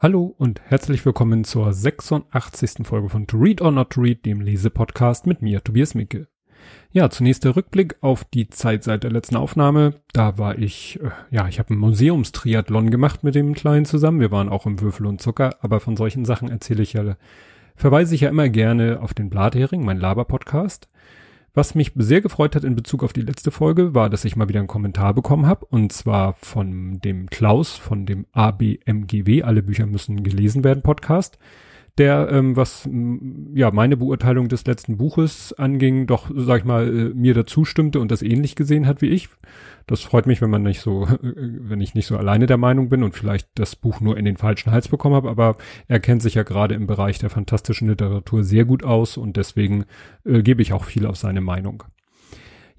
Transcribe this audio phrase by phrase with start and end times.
[0.00, 2.86] Hallo und herzlich willkommen zur 86.
[2.86, 6.28] Folge von To Read or Not to Read, dem Lesepodcast mit mir, Tobias Micke.
[6.92, 9.94] Ja, zunächst der Rückblick auf die Zeit seit der letzten Aufnahme.
[10.12, 14.20] Da war ich, äh, ja, ich habe einen Museumstriathlon gemacht mit dem Kleinen zusammen.
[14.20, 17.16] Wir waren auch im Würfel und Zucker, aber von solchen Sachen erzähle ich ja,
[17.74, 20.88] verweise ich ja immer gerne auf den Blathering, mein Laber-Podcast.
[21.54, 24.48] Was mich sehr gefreut hat in Bezug auf die letzte Folge, war, dass ich mal
[24.48, 25.66] wieder einen Kommentar bekommen habe.
[25.66, 31.38] Und zwar von dem Klaus von dem ABMGW, alle Bücher müssen gelesen werden Podcast
[31.98, 32.88] der, ähm, was
[33.54, 38.00] ja meine Beurteilung des letzten Buches anging, doch, sag ich mal, äh, mir dazu stimmte
[38.00, 39.28] und das ähnlich gesehen hat wie ich.
[39.86, 42.88] Das freut mich, wenn man nicht so, äh, wenn ich nicht so alleine der Meinung
[42.88, 45.56] bin und vielleicht das Buch nur in den falschen Hals bekommen habe, aber
[45.88, 49.84] er kennt sich ja gerade im Bereich der fantastischen Literatur sehr gut aus und deswegen
[50.24, 51.84] äh, gebe ich auch viel auf seine Meinung.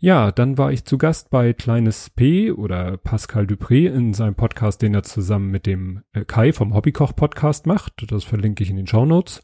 [0.02, 4.82] Ja, dann war ich zu Gast bei Kleines P oder Pascal Dupré in seinem Podcast,
[4.82, 8.10] den er zusammen mit dem äh, Kai vom Hobbykoch Podcast macht.
[8.10, 9.44] Das verlinke ich in den Show Notes.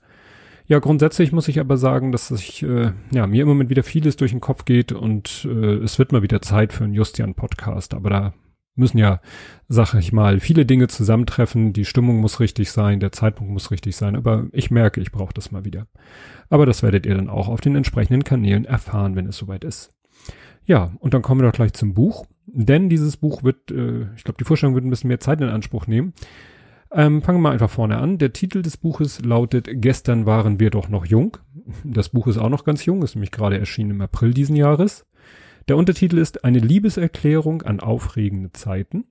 [0.66, 4.16] Ja, grundsätzlich muss ich aber sagen, dass ich, äh, ja, mir im Moment wieder vieles
[4.16, 7.94] durch den Kopf geht und äh, es wird mal wieder Zeit für einen Justian-Podcast.
[7.94, 8.34] Aber da
[8.76, 9.20] müssen ja,
[9.68, 11.74] sag ich mal, viele Dinge zusammentreffen.
[11.74, 14.16] Die Stimmung muss richtig sein, der Zeitpunkt muss richtig sein.
[14.16, 15.88] Aber ich merke, ich brauche das mal wieder.
[16.50, 19.95] Aber das werdet ihr dann auch auf den entsprechenden Kanälen erfahren, wenn es soweit ist.
[20.66, 24.24] Ja, und dann kommen wir doch gleich zum Buch, denn dieses Buch wird, äh, ich
[24.24, 26.14] glaube, die Vorstellung wird ein bisschen mehr Zeit in Anspruch nehmen.
[26.92, 28.18] Ähm, fangen wir mal einfach vorne an.
[28.18, 31.38] Der Titel des Buches lautet Gestern waren wir doch noch jung.
[31.84, 35.06] Das Buch ist auch noch ganz jung, ist nämlich gerade erschienen im April diesen Jahres.
[35.68, 39.06] Der Untertitel ist Eine Liebeserklärung an aufregende Zeiten.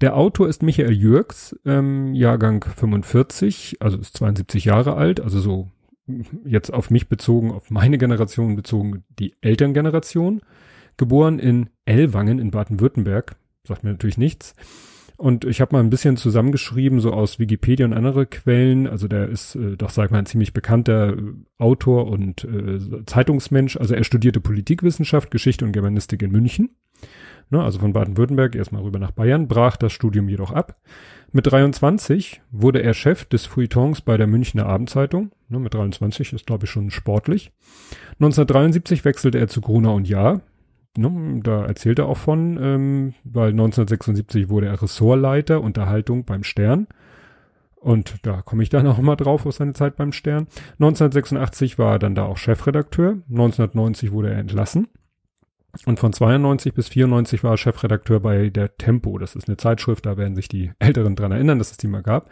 [0.00, 5.68] Der Autor ist Michael Jürgs, ähm, Jahrgang 45, also ist 72 Jahre alt, also so
[6.44, 10.40] jetzt auf mich bezogen, auf meine Generation bezogen, die Elterngeneration,
[10.96, 13.36] geboren in Ellwangen in Baden-Württemberg,
[13.66, 14.54] sagt mir natürlich nichts.
[15.16, 18.86] Und ich habe mal ein bisschen zusammengeschrieben, so aus Wikipedia und andere Quellen.
[18.86, 21.22] Also der ist äh, doch, sag mal, ein ziemlich bekannter äh,
[21.58, 23.76] Autor und äh, Zeitungsmensch.
[23.76, 26.70] Also er studierte Politikwissenschaft, Geschichte und Germanistik in München.
[27.50, 30.80] Ne, also von Baden-Württemberg erstmal rüber nach Bayern, brach das Studium jedoch ab
[31.32, 35.30] mit 23 wurde er Chef des Feuilletons bei der Münchner Abendzeitung.
[35.50, 37.52] Ne, mit 23 ist, glaube ich, schon sportlich.
[38.20, 40.42] 1973 wechselte er zu Gruner und Jahr.
[40.96, 46.86] Ne, da erzählt er auch von, ähm, weil 1976 wurde er Ressortleiter Unterhaltung beim Stern.
[47.74, 50.46] Und da komme ich dann auch mal drauf aus seiner Zeit beim Stern.
[50.78, 53.18] 1986 war er dann da auch Chefredakteur.
[53.28, 54.86] 1990 wurde er entlassen.
[55.86, 59.18] Und von 92 bis 94 war er Chefredakteur bei der Tempo.
[59.18, 62.02] Das ist eine Zeitschrift, da werden sich die Älteren dran erinnern, dass es die mal
[62.02, 62.28] gab.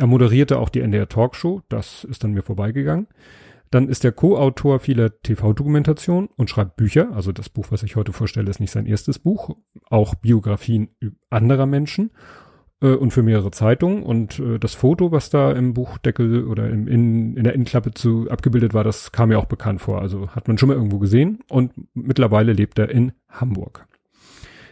[0.00, 3.06] Er moderierte auch die NDR Talkshow, das ist dann mir vorbeigegangen.
[3.70, 7.12] Dann ist er Co-Autor vieler TV-Dokumentationen und schreibt Bücher.
[7.12, 9.54] Also das Buch, was ich heute vorstelle, ist nicht sein erstes Buch.
[9.90, 10.88] Auch Biografien
[11.28, 12.12] anderer Menschen
[12.80, 14.02] äh, und für mehrere Zeitungen.
[14.02, 18.26] Und äh, das Foto, was da im Buchdeckel oder im, in, in der Innenklappe zu
[18.30, 20.00] abgebildet war, das kam mir auch bekannt vor.
[20.00, 23.86] Also hat man schon mal irgendwo gesehen und mittlerweile lebt er in Hamburg.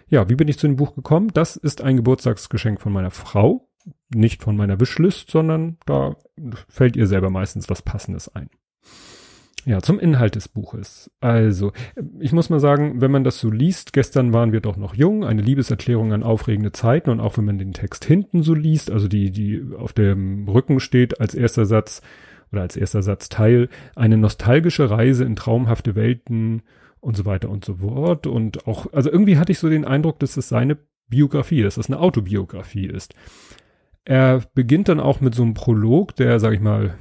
[0.09, 1.29] Ja, wie bin ich zu dem Buch gekommen?
[1.35, 3.68] Das ist ein Geburtstagsgeschenk von meiner Frau,
[4.11, 6.17] nicht von meiner Wishlist, sondern da
[6.69, 8.51] fällt ihr selber meistens was Passendes ein.
[9.65, 11.11] Ja, zum Inhalt des Buches.
[11.21, 11.73] Also,
[12.21, 15.25] ich muss mal sagen, wenn man das so liest, gestern waren wir doch noch jung,
[15.25, 19.09] eine Liebeserklärung an aufregende Zeiten und auch wenn man den Text hinten so liest, also
[19.09, 22.01] die, die auf dem Rücken steht als erster Satz
[22.51, 26.63] oder als erster Satzteil, eine nostalgische Reise in traumhafte Welten
[27.01, 30.19] und so weiter und so fort und auch, also irgendwie hatte ich so den Eindruck,
[30.19, 30.79] dass es seine
[31.09, 33.15] Biografie, dass es eine Autobiografie ist.
[34.09, 36.95] Er beginnt dann auch mit so einem Prolog, der, sag ich mal,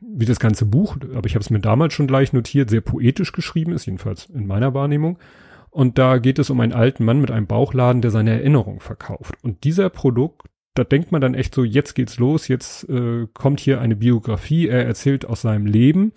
[0.00, 3.30] wie das ganze Buch, aber ich habe es mir damals schon gleich notiert, sehr poetisch
[3.30, 5.20] geschrieben ist, jedenfalls in meiner Wahrnehmung.
[5.70, 9.36] Und da geht es um einen alten Mann mit einem Bauchladen, der seine Erinnerung verkauft.
[9.44, 13.60] Und dieser Produkt, da denkt man dann echt so, jetzt geht's los, jetzt äh, kommt
[13.60, 16.10] hier eine Biografie, er erzählt aus seinem Leben.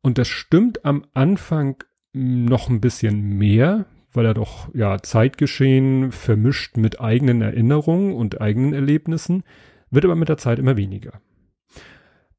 [0.00, 1.82] Und das stimmt am Anfang
[2.12, 8.72] noch ein bisschen mehr, weil er doch ja Zeitgeschehen vermischt mit eigenen Erinnerungen und eigenen
[8.72, 9.44] Erlebnissen,
[9.90, 11.20] wird aber mit der Zeit immer weniger.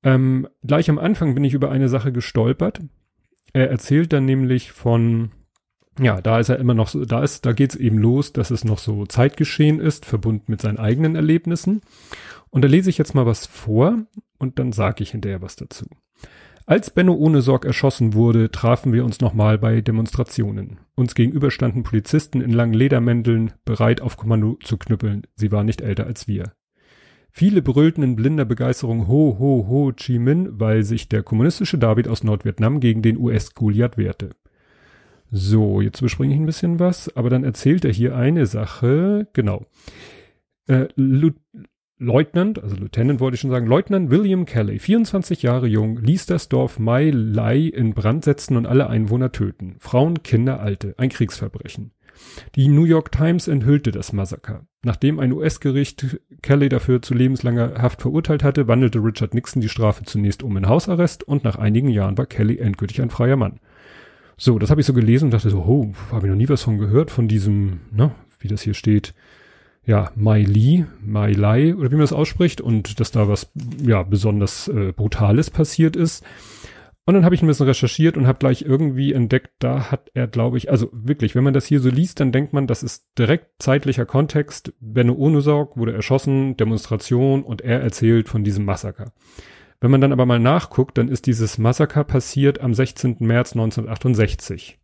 [0.04, 2.82] Ähm, gleich am Anfang bin ich über eine Sache gestolpert.
[3.54, 5.32] Er erzählt dann nämlich von,
[6.00, 8.64] ja, da ist er immer noch so, da ist, da geht's eben los, dass es
[8.64, 11.82] noch so Zeitgeschehen ist, verbunden mit seinen eigenen Erlebnissen.
[12.50, 14.06] Und da lese ich jetzt mal was vor
[14.38, 15.86] und dann sage ich hinterher was dazu.
[16.72, 20.80] Als Benno ohne Sorg erschossen wurde, trafen wir uns nochmal bei Demonstrationen.
[20.96, 25.24] Uns gegenüber standen Polizisten in langen Ledermänteln, bereit auf Kommando zu knüppeln.
[25.36, 26.54] Sie waren nicht älter als wir.
[27.30, 32.08] Viele brüllten in blinder Begeisterung Ho, Ho, Ho Chi Minh, weil sich der kommunistische David
[32.08, 34.30] aus Nordvietnam gegen den US-Goliath wehrte.
[35.30, 39.66] So, jetzt überspringe ich ein bisschen was, aber dann erzählt er hier eine Sache, genau.
[40.68, 40.88] Äh,
[42.02, 46.50] Leutnant, also Lieutenant wollte ich schon sagen, Leutnant William Kelly, 24 Jahre jung, ließ das
[46.50, 49.76] Dorf Mai Lai in Brand setzen und alle Einwohner töten.
[49.78, 50.96] Frauen, Kinder, Alte.
[50.98, 51.92] Ein Kriegsverbrechen.
[52.56, 54.66] Die New York Times enthüllte das Massaker.
[54.84, 60.04] Nachdem ein US-Gericht Kelly dafür zu lebenslanger Haft verurteilt hatte, wandelte Richard Nixon die Strafe
[60.04, 63.60] zunächst um in Hausarrest und nach einigen Jahren war Kelly endgültig ein freier Mann.
[64.38, 66.64] So, das habe ich so gelesen und dachte so, oh, habe ich noch nie was
[66.64, 68.10] von gehört, von diesem, ne,
[68.40, 69.14] wie das hier steht,
[69.86, 73.52] ja, Mai Li, Mai Lai oder wie man das ausspricht und dass da was
[73.84, 76.24] ja besonders äh, brutales passiert ist.
[77.06, 80.28] Und dann habe ich ein bisschen recherchiert und habe gleich irgendwie entdeckt, da hat er,
[80.28, 83.08] glaube ich, also wirklich, wenn man das hier so liest, dann denkt man, das ist
[83.18, 84.74] direkt zeitlicher Kontext.
[84.80, 89.14] Benno Ohnesorg wurde erschossen, Demonstration und er erzählt von diesem Massaker.
[89.80, 93.18] Wenn man dann aber mal nachguckt, dann ist dieses Massaker passiert am 16.
[93.20, 94.81] März 1968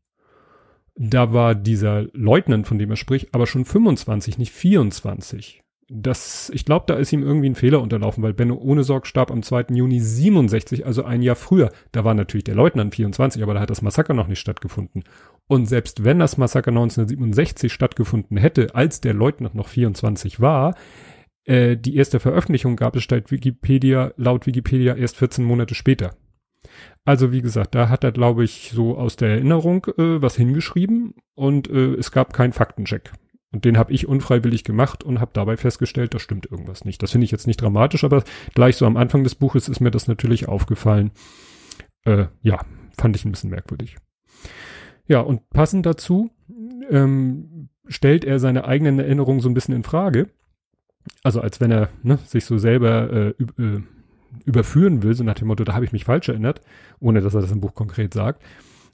[0.98, 5.62] da war dieser Leutnant, von dem er spricht, aber schon 25, nicht 24.
[5.90, 9.42] Das, ich glaube, da ist ihm irgendwie ein Fehler unterlaufen, weil Benno Ohnesorg starb am
[9.42, 9.68] 2.
[9.70, 11.72] Juni 67, also ein Jahr früher.
[11.94, 15.04] Da war natürlich der Leutnant 24, aber da hat das Massaker noch nicht stattgefunden.
[15.48, 20.76] Und selbst wenn das Massaker 1967 stattgefunden hätte, als der Leutnant noch 24 war,
[21.46, 26.16] äh, die erste Veröffentlichung gab es statt Wikipedia, laut Wikipedia erst 14 Monate später.
[27.06, 31.16] Also wie gesagt, da hat er, glaube ich, so aus der Erinnerung äh, was hingeschrieben
[31.36, 33.12] und äh, es gab keinen Faktencheck.
[33.52, 37.02] Und den habe ich unfreiwillig gemacht und habe dabei festgestellt, da stimmt irgendwas nicht.
[37.02, 39.92] Das finde ich jetzt nicht dramatisch, aber gleich so am Anfang des Buches ist mir
[39.92, 41.12] das natürlich aufgefallen.
[42.04, 42.60] Äh, ja,
[42.98, 43.96] fand ich ein bisschen merkwürdig.
[45.08, 46.30] Ja, und passend dazu
[46.90, 50.30] ähm, stellt er seine eigenen Erinnerungen so ein bisschen in Frage.
[51.24, 53.30] Also als wenn er ne, sich so selber äh,
[53.62, 53.82] äh,
[54.46, 56.62] überführen will, so nach dem Motto, da habe ich mich falsch erinnert,
[57.00, 58.44] ohne dass er das im Buch konkret sagt.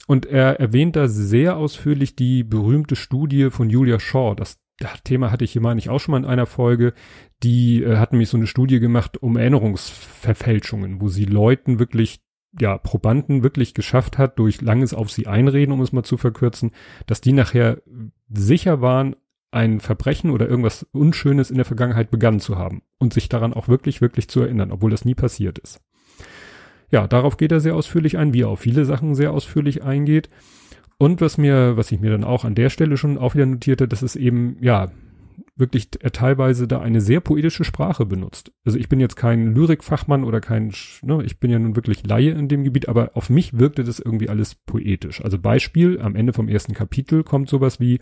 [0.08, 4.36] Und er erwähnt da sehr ausführlich die berühmte Studie von Julia Shaw.
[4.36, 4.60] Das,
[5.04, 6.94] Thema hatte ich hier, meine ich, auch schon mal in einer Folge.
[7.42, 12.22] Die äh, hat nämlich so eine Studie gemacht um Erinnerungsverfälschungen, wo sie Leuten wirklich
[12.60, 16.72] ja, Probanden wirklich geschafft hat, durch langes auf sie einreden, um es mal zu verkürzen,
[17.08, 17.82] dass die nachher
[18.30, 19.16] sicher waren,
[19.54, 23.68] ein Verbrechen oder irgendwas Unschönes in der Vergangenheit begangen zu haben und sich daran auch
[23.68, 25.82] wirklich, wirklich zu erinnern, obwohl das nie passiert ist.
[26.92, 30.30] Ja, darauf geht er sehr ausführlich ein, wie er auf viele Sachen sehr ausführlich eingeht.
[31.00, 33.88] Und was mir, was ich mir dann auch an der Stelle schon auch wieder notierte,
[33.88, 34.92] dass es eben, ja,
[35.56, 38.52] wirklich teilweise da eine sehr poetische Sprache benutzt.
[38.66, 40.72] Also ich bin jetzt kein Lyrikfachmann oder kein,
[41.02, 44.00] ne, ich bin ja nun wirklich Laie in dem Gebiet, aber auf mich wirkte das
[44.00, 45.24] irgendwie alles poetisch.
[45.24, 48.00] Also Beispiel, am Ende vom ersten Kapitel kommt sowas wie,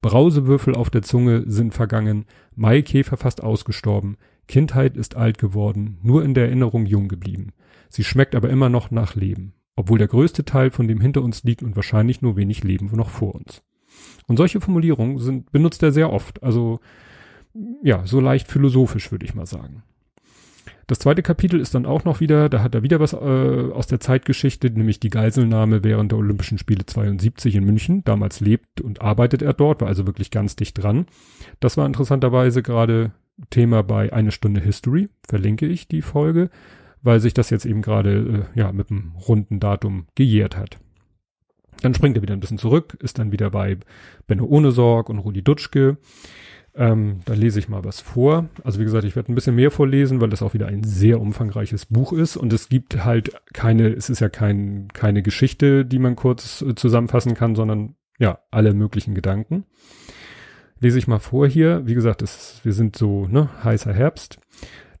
[0.00, 2.24] Brausewürfel auf der Zunge sind vergangen,
[2.54, 4.16] Maikäfer fast ausgestorben,
[4.46, 7.52] Kindheit ist alt geworden, nur in der Erinnerung jung geblieben.
[7.88, 11.42] Sie schmeckt aber immer noch nach Leben, obwohl der größte Teil von dem hinter uns
[11.42, 13.62] liegt und wahrscheinlich nur wenig Leben noch vor uns.
[14.26, 16.80] Und solche Formulierungen sind, benutzt er sehr oft, also
[17.82, 19.82] ja, so leicht philosophisch würde ich mal sagen.
[20.88, 23.86] Das zweite Kapitel ist dann auch noch wieder, da hat er wieder was äh, aus
[23.88, 28.02] der Zeitgeschichte, nämlich die Geiselnahme während der Olympischen Spiele 72 in München.
[28.04, 31.04] Damals lebt und arbeitet er dort, war also wirklich ganz dicht dran.
[31.60, 33.12] Das war interessanterweise gerade
[33.50, 36.48] Thema bei Eine Stunde History, verlinke ich die Folge,
[37.02, 40.78] weil sich das jetzt eben gerade äh, ja mit einem runden Datum gejährt hat.
[41.82, 43.76] Dann springt er wieder ein bisschen zurück, ist dann wieder bei
[44.26, 45.98] Benno Ohnesorg und Rudi Dutschke.
[46.78, 48.48] Ähm, da lese ich mal was vor.
[48.62, 51.20] Also wie gesagt, ich werde ein bisschen mehr vorlesen, weil das auch wieder ein sehr
[51.20, 55.98] umfangreiches Buch ist und es gibt halt keine, es ist ja kein, keine Geschichte, die
[55.98, 59.64] man kurz äh, zusammenfassen kann, sondern ja, alle möglichen Gedanken.
[60.78, 61.82] Lese ich mal vor hier.
[61.86, 64.38] Wie gesagt, es, wir sind so, ne, heißer Herbst.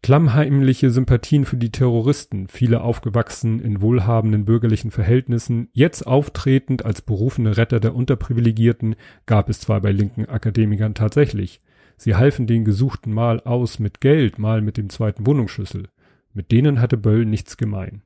[0.02, 7.56] Klammheimliche Sympathien für die Terroristen, viele aufgewachsen in wohlhabenden bürgerlichen Verhältnissen, jetzt auftretend als berufene
[7.56, 11.60] Retter der Unterprivilegierten, gab es zwar bei linken Akademikern tatsächlich.
[11.98, 15.88] Sie halfen den Gesuchten mal aus mit Geld, mal mit dem zweiten Wohnungsschlüssel.
[16.32, 18.02] Mit denen hatte Böll nichts gemein.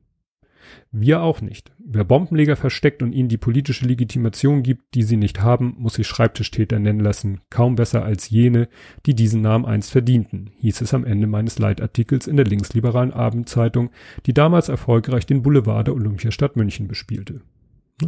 [0.91, 1.73] Wir auch nicht.
[1.79, 6.07] Wer Bombenleger versteckt und ihnen die politische Legitimation gibt, die sie nicht haben, muss sich
[6.07, 8.69] Schreibtischtäter nennen lassen, kaum besser als jene,
[9.05, 13.91] die diesen Namen einst verdienten, hieß es am Ende meines Leitartikels in der linksliberalen Abendzeitung,
[14.25, 17.43] die damals erfolgreich den Boulevard der Olympiastadt München bespielte.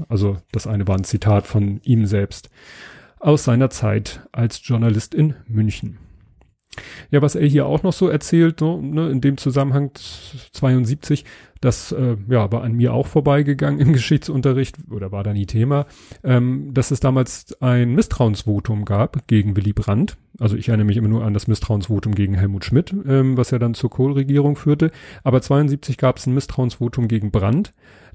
[0.08, 2.50] Also das eine war ein Zitat von ihm selbst
[3.24, 5.98] aus seiner Zeit als Journalist in München.
[7.10, 9.92] Ja, was er hier auch noch so erzählt, so, ne, in dem Zusammenhang
[10.52, 11.24] 72,
[11.60, 15.86] das äh, ja, war an mir auch vorbeigegangen im Geschichtsunterricht oder war da nie Thema,
[16.24, 20.16] ähm, dass es damals ein Misstrauensvotum gab gegen Willy Brandt.
[20.38, 23.58] Also ich erinnere mich immer nur an das Misstrauensvotum gegen Helmut Schmidt, ähm, was ja
[23.58, 24.90] dann zur Kohl-Regierung führte.
[25.22, 27.72] Aber 72 gab es ein Misstrauensvotum gegen Brandt.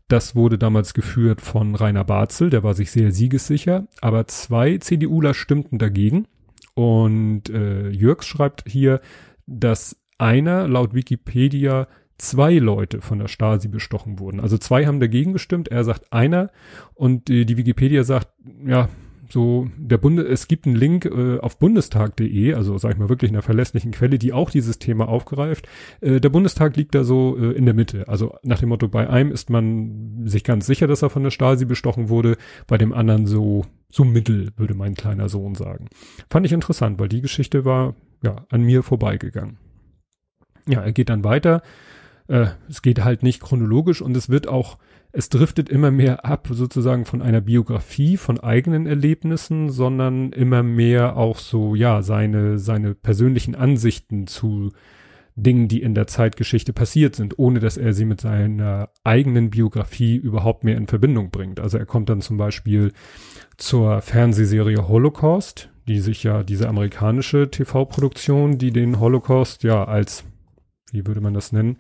[0.10, 5.36] Das wurde damals geführt von Rainer Barzel, der war sich sehr siegessicher, aber zwei CDUler
[5.36, 6.28] stimmten dagegen.
[6.74, 9.02] Und äh, Jürgs schreibt hier,
[9.46, 11.88] dass einer laut Wikipedia
[12.18, 14.40] zwei Leute von der Stasi bestochen wurden.
[14.40, 16.50] Also zwei haben dagegen gestimmt, er sagt einer
[16.96, 18.30] und die, die Wikipedia sagt,
[18.66, 18.90] ja,
[19.32, 23.32] so der Bunde, es gibt einen Link äh, auf bundestag.de, also sag ich mal wirklich
[23.32, 25.68] einer verlässlichen Quelle, die auch dieses Thema aufgreift.
[26.02, 28.08] Äh, der Bundestag liegt da so äh, in der Mitte.
[28.08, 31.32] Also nach dem Motto, bei einem ist man sich ganz sicher, dass er von der
[31.32, 35.88] Stasi bestochen wurde, bei dem anderen so so mittel, würde mein kleiner Sohn sagen.
[36.30, 39.58] Fand ich interessant, weil die Geschichte war ja an mir vorbeigegangen.
[40.68, 41.64] Ja, er geht dann weiter
[42.30, 44.78] äh, es geht halt nicht chronologisch und es wird auch,
[45.12, 51.18] es driftet immer mehr ab sozusagen von einer Biografie, von eigenen Erlebnissen, sondern immer mehr
[51.18, 54.72] auch so, ja, seine, seine persönlichen Ansichten zu
[55.36, 60.16] Dingen, die in der Zeitgeschichte passiert sind, ohne dass er sie mit seiner eigenen Biografie
[60.16, 61.60] überhaupt mehr in Verbindung bringt.
[61.60, 62.92] Also er kommt dann zum Beispiel
[63.58, 70.24] zur Fernsehserie Holocaust, die sich ja diese amerikanische TV-Produktion, die den Holocaust ja als,
[70.92, 71.78] wie würde man das nennen,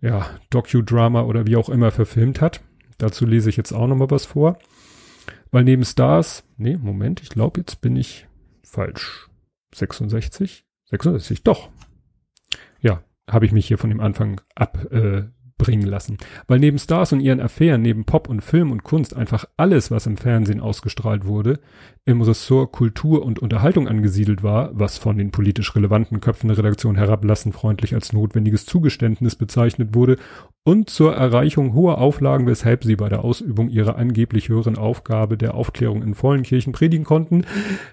[0.00, 2.60] ja, Docudrama oder wie auch immer verfilmt hat.
[2.98, 4.58] Dazu lese ich jetzt auch nochmal was vor.
[5.50, 8.26] Weil neben Stars, nee, Moment, ich glaube, jetzt bin ich
[8.62, 9.28] falsch.
[9.74, 10.66] 66?
[10.90, 11.70] 66, doch.
[12.80, 15.24] Ja, habe ich mich hier von dem Anfang ab äh,
[15.58, 16.16] bringen lassen.
[16.46, 20.06] Weil neben Stars und ihren Affären, neben Pop und Film und Kunst einfach alles, was
[20.06, 21.58] im Fernsehen ausgestrahlt wurde,
[22.04, 26.96] im Ressort Kultur und Unterhaltung angesiedelt war, was von den politisch relevanten Köpfen der Redaktion
[26.96, 30.16] herablassend freundlich als notwendiges Zugeständnis bezeichnet wurde
[30.64, 35.54] und zur Erreichung hoher Auflagen, weshalb sie bei der Ausübung ihrer angeblich höheren Aufgabe der
[35.54, 37.44] Aufklärung in vollen Kirchen predigen konnten,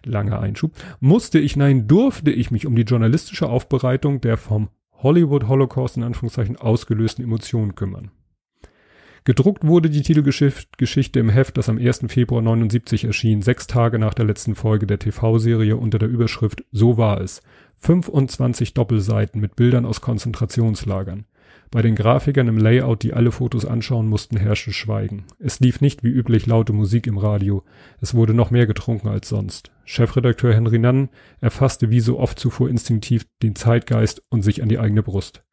[0.05, 4.69] langer Einschub, musste ich, nein, durfte ich mich um die journalistische Aufbereitung der vom
[5.05, 8.09] Hollywood Holocaust in Anführungszeichen ausgelösten Emotionen kümmern.
[9.23, 12.05] Gedruckt wurde die Titelgeschichte im Heft, das am 1.
[12.07, 16.97] Februar 79 erschien, sechs Tage nach der letzten Folge der TV-Serie unter der Überschrift So
[16.97, 17.43] war es.
[17.77, 21.25] 25 Doppelseiten mit Bildern aus Konzentrationslagern.
[21.69, 25.25] Bei den Grafikern im Layout, die alle Fotos anschauen mussten, herrschte Schweigen.
[25.37, 27.63] Es lief nicht wie üblich laute Musik im Radio.
[28.01, 29.69] Es wurde noch mehr getrunken als sonst.
[29.85, 34.79] Chefredakteur Henry Nann erfasste wie so oft zuvor instinktiv den Zeitgeist und sich an die
[34.79, 35.43] eigene Brust.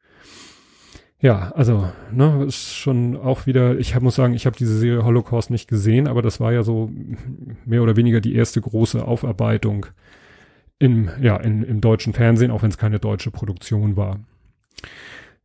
[1.21, 5.05] Ja, also, ne, ist schon auch wieder, ich hab, muss sagen, ich habe diese Serie
[5.05, 6.91] Holocaust nicht gesehen, aber das war ja so
[7.65, 9.87] mehr oder weniger die erste große Aufarbeitung
[10.81, 14.19] im, ja, in, im deutschen Fernsehen, auch wenn es keine deutsche Produktion war.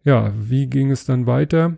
[0.03, 1.77] Ja, wie ging es dann weiter?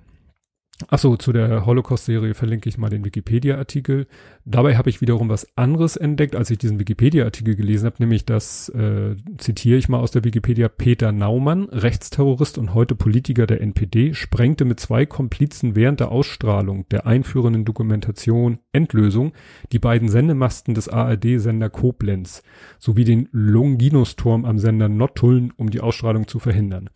[0.88, 4.08] Achso, zu der Holocaust-Serie verlinke ich mal den Wikipedia-Artikel.
[4.46, 8.70] Dabei habe ich wiederum was anderes entdeckt, als ich diesen Wikipedia-Artikel gelesen habe, nämlich das,
[8.70, 14.14] äh, zitiere ich mal aus der Wikipedia, Peter Naumann, Rechtsterrorist und heute Politiker der NPD,
[14.14, 19.34] sprengte mit zwei Komplizen während der Ausstrahlung der einführenden Dokumentation Endlösung
[19.74, 22.42] die beiden Sendemasten des ARD-Sender Koblenz
[22.80, 26.90] sowie den Longinus-Turm am Sender Nottuln, um die Ausstrahlung zu verhindern.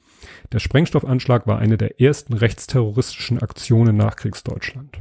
[0.51, 4.99] Der Sprengstoffanschlag war eine der ersten rechtsterroristischen Aktionen nach Kriegsdeutschland.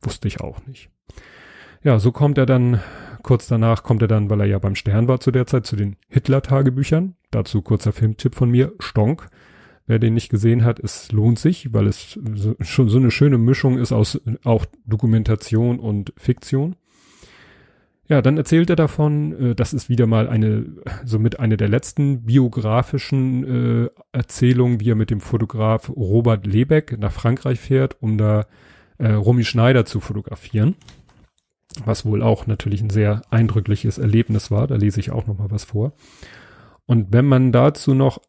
[0.00, 0.90] Wusste ich auch nicht.
[1.82, 2.80] Ja, so kommt er dann,
[3.22, 5.76] kurz danach kommt er dann, weil er ja beim Stern war zu der Zeit, zu
[5.76, 7.16] den Hitler-Tagebüchern.
[7.30, 9.28] Dazu kurzer Filmtipp von mir, Stonk.
[9.86, 12.18] Wer den nicht gesehen hat, es lohnt sich, weil es
[12.60, 16.76] schon so eine schöne Mischung ist aus auch Dokumentation und Fiktion.
[18.08, 20.66] Ja, dann erzählt er davon, äh, das ist wieder mal eine,
[21.04, 27.12] somit eine der letzten biografischen äh, Erzählungen, wie er mit dem Fotograf Robert Lebeck nach
[27.12, 28.46] Frankreich fährt, um da
[28.98, 30.74] äh, Romy Schneider zu fotografieren.
[31.84, 34.66] Was wohl auch natürlich ein sehr eindrückliches Erlebnis war.
[34.66, 35.94] Da lese ich auch noch mal was vor.
[36.84, 38.20] Und wenn man dazu noch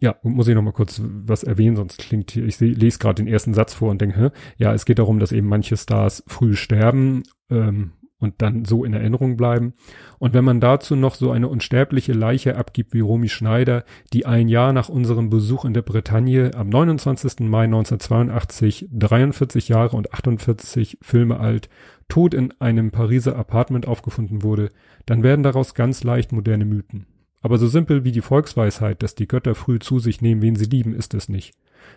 [0.00, 3.32] ja, muss ich noch mal kurz was erwähnen, sonst klingt hier, ich lese gerade den
[3.32, 7.22] ersten Satz vor und denke, ja, es geht darum, dass eben manche Stars früh sterben
[7.50, 9.72] ähm, und dann so in Erinnerung bleiben.
[10.18, 14.48] Und wenn man dazu noch so eine unsterbliche Leiche abgibt wie Romy Schneider, die ein
[14.48, 17.40] Jahr nach unserem Besuch in der Bretagne am 29.
[17.40, 21.68] Mai 1982, 43 Jahre und 48 Filme alt,
[22.08, 24.68] tot in einem Pariser Apartment aufgefunden wurde,
[25.06, 27.06] dann werden daraus ganz leicht moderne Mythen.
[27.40, 30.66] Aber so simpel wie die Volksweisheit, dass die Götter früh zu sich nehmen, wen sie
[30.66, 31.54] lieben, ist es nicht.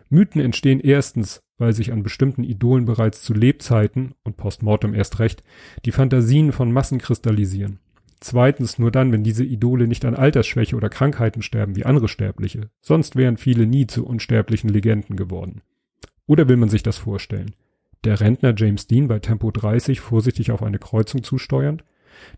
[0.10, 5.44] Mythen entstehen erstens, weil sich an bestimmten Idolen bereits zu Lebzeiten und postmortem erst recht
[5.86, 7.80] die Fantasien von Massen kristallisieren.
[8.20, 12.70] Zweitens nur dann, wenn diese Idole nicht an Altersschwäche oder Krankheiten sterben wie andere Sterbliche.
[12.80, 15.62] Sonst wären viele nie zu unsterblichen Legenden geworden.
[16.26, 17.54] Oder will man sich das vorstellen?
[18.06, 21.84] Der Rentner James Dean bei Tempo 30 vorsichtig auf eine Kreuzung zusteuernd?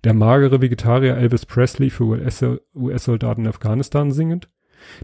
[0.04, 4.50] Der magere Vegetarier Elvis Presley für US-Soldaten in Afghanistan singend?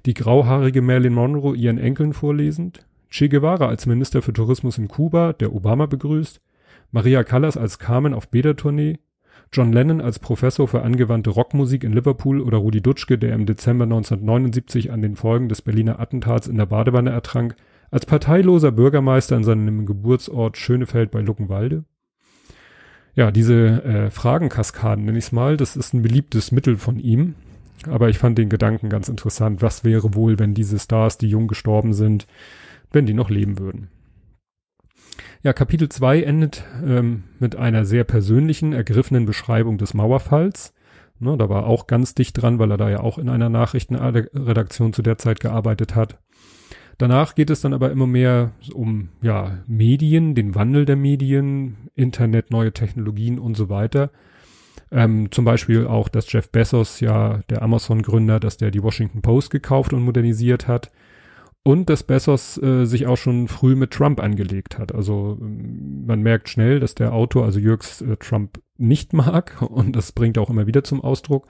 [0.05, 2.85] Die grauhaarige Marilyn Monroe ihren Enkeln vorlesend?
[3.09, 6.41] Che Guevara als Minister für Tourismus in Kuba, der Obama begrüßt,
[6.91, 8.99] Maria Callas als Carmen auf Bädertournee
[9.53, 13.83] John Lennon als Professor für angewandte Rockmusik in Liverpool oder Rudi Dutschke, der im Dezember
[13.83, 17.57] 1979 an den Folgen des Berliner Attentats in der Badewanne ertrank,
[17.89, 21.83] als parteiloser Bürgermeister in seinem Geburtsort Schönefeld bei Luckenwalde.
[23.13, 27.35] Ja, diese äh, Fragenkaskaden nenne ich es mal, das ist ein beliebtes Mittel von ihm.
[27.88, 29.61] Aber ich fand den Gedanken ganz interessant.
[29.61, 32.27] Was wäre wohl, wenn diese Stars, die jung gestorben sind,
[32.91, 33.89] wenn die noch leben würden?
[35.43, 40.73] Ja, Kapitel 2 endet ähm, mit einer sehr persönlichen, ergriffenen Beschreibung des Mauerfalls.
[41.19, 44.93] Ne, da war auch ganz dicht dran, weil er da ja auch in einer Nachrichtenredaktion
[44.93, 46.19] zu der Zeit gearbeitet hat.
[46.97, 52.51] Danach geht es dann aber immer mehr um ja, Medien, den Wandel der Medien, Internet,
[52.51, 54.11] neue Technologien und so weiter.
[54.91, 59.50] Ähm, zum Beispiel auch, dass Jeff Bezos, ja der Amazon-Gründer, dass der die Washington Post
[59.50, 60.91] gekauft und modernisiert hat.
[61.63, 64.93] Und dass Bezos äh, sich auch schon früh mit Trump angelegt hat.
[64.93, 69.95] Also ähm, man merkt schnell, dass der Autor, also Jürgs, äh, Trump nicht mag und
[69.95, 71.48] das bringt auch immer wieder zum Ausdruck.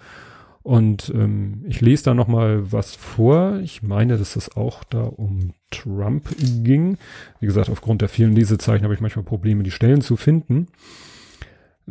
[0.63, 3.60] Und ähm, ich lese da noch mal was vor.
[3.63, 7.00] Ich meine, dass es auch da um Trump ging.
[7.39, 10.67] Wie gesagt, aufgrund der vielen Lesezeichen habe ich manchmal Probleme, die Stellen zu finden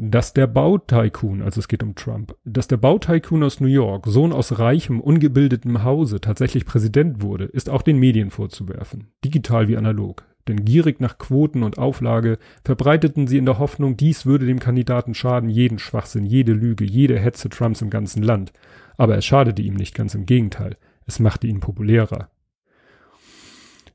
[0.02, 4.32] dass der Bautycoon, also es geht um Trump, dass der Bautycoon aus New York, Sohn
[4.32, 10.24] aus reichem, ungebildetem Hause, tatsächlich Präsident wurde, ist auch den Medien vorzuwerfen, digital wie analog.
[10.48, 15.12] Denn gierig nach Quoten und Auflage verbreiteten sie in der Hoffnung, dies würde dem Kandidaten
[15.12, 18.54] schaden, jeden Schwachsinn, jede Lüge, jede Hetze Trumps im ganzen Land.
[18.96, 20.78] Aber es schadete ihm nicht, ganz im Gegenteil.
[21.06, 22.30] Es machte ihn populärer.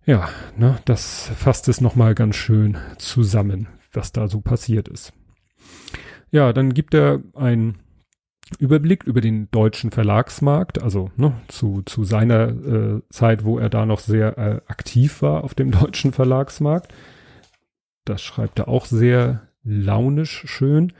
[0.05, 5.11] Ja, ne, das fasst es nochmal ganz schön zusammen, was da so passiert ist.
[6.35, 7.75] Ja, dann gibt er einen
[8.59, 13.85] Überblick über den deutschen Verlagsmarkt, also ne, zu, zu seiner äh, Zeit, wo er da
[13.85, 16.93] noch sehr äh, aktiv war auf dem deutschen Verlagsmarkt.
[18.03, 20.91] Das schreibt er auch sehr launisch schön.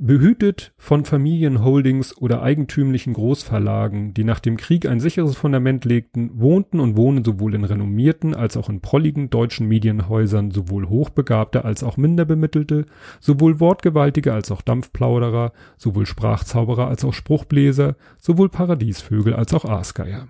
[0.00, 6.78] Behütet von Familienholdings oder eigentümlichen Großverlagen, die nach dem Krieg ein sicheres Fundament legten, wohnten
[6.78, 11.96] und wohnen sowohl in renommierten als auch in prolligen deutschen Medienhäusern sowohl Hochbegabte als auch
[11.96, 12.86] Minderbemittelte,
[13.18, 20.28] sowohl Wortgewaltige als auch Dampfplauderer, sowohl Sprachzauberer als auch Spruchbläser, sowohl Paradiesvögel als auch Aasgeier.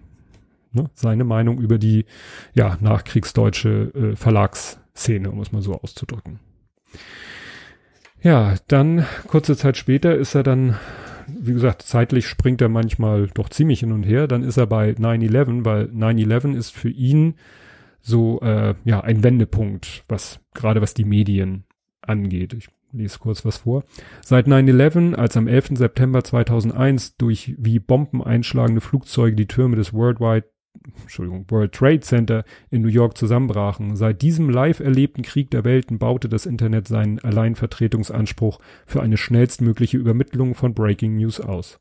[0.72, 0.88] Ne?
[0.94, 2.06] Seine Meinung über die
[2.54, 6.40] ja, nachkriegsdeutsche äh, Verlagsszene, um es mal so auszudrücken.
[8.20, 10.76] Ja, dann kurze Zeit später ist er dann,
[11.28, 14.26] wie gesagt, zeitlich springt er manchmal doch ziemlich hin und her.
[14.26, 17.34] Dann ist er bei 9-11, weil 9-11 ist für ihn
[18.00, 21.64] so äh, ja ein Wendepunkt, was gerade was die Medien
[22.00, 22.54] angeht.
[22.54, 23.84] Ich lese kurz was vor.
[24.24, 25.70] Seit 9-11, als am 11.
[25.74, 30.46] September 2001 durch wie Bomben einschlagende Flugzeuge die Türme des Worldwide
[31.02, 33.96] Entschuldigung, World Trade Center in New York zusammenbrachen.
[33.96, 39.98] Seit diesem live erlebten Krieg der Welten baute das Internet seinen Alleinvertretungsanspruch für eine schnellstmögliche
[39.98, 41.80] Übermittlung von Breaking News aus.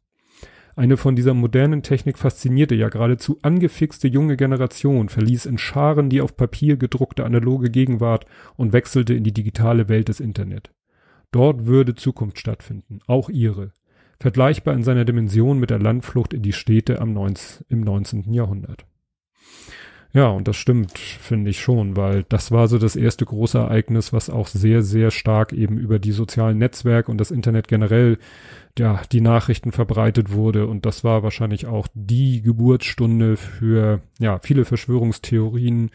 [0.75, 6.21] Eine von dieser modernen Technik faszinierte, ja geradezu angefixte junge Generation verließ in Scharen die
[6.21, 10.71] auf Papier gedruckte analoge Gegenwart und wechselte in die digitale Welt des Internet.
[11.31, 13.71] Dort würde Zukunft stattfinden, auch ihre
[14.19, 18.33] vergleichbar in seiner Dimension mit der Landflucht in die Städte am 19, im 19.
[18.33, 18.85] Jahrhundert.
[20.13, 24.13] Ja, und das stimmt, finde ich schon, weil das war so das erste große Ereignis,
[24.13, 28.17] was auch sehr, sehr stark eben über die sozialen Netzwerke und das Internet generell,
[28.79, 30.65] ja, die Nachrichten verbreitet wurde.
[30.65, 35.91] Und das war wahrscheinlich auch die Geburtsstunde für, ja, viele Verschwörungstheorien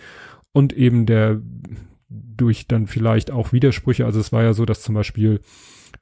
[0.52, 1.40] und eben der,
[2.08, 4.04] durch dann vielleicht auch Widersprüche.
[4.04, 5.40] Also es war ja so, dass zum Beispiel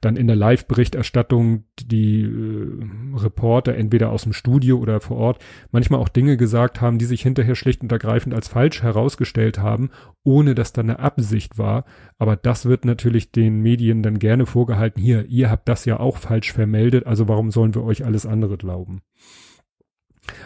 [0.01, 5.99] dann in der Live-Berichterstattung die äh, Reporter entweder aus dem Studio oder vor Ort manchmal
[5.99, 9.91] auch Dinge gesagt haben, die sich hinterher schlicht und ergreifend als falsch herausgestellt haben,
[10.23, 11.85] ohne dass da eine Absicht war.
[12.17, 16.17] Aber das wird natürlich den Medien dann gerne vorgehalten, hier, ihr habt das ja auch
[16.17, 19.01] falsch vermeldet, also warum sollen wir euch alles andere glauben?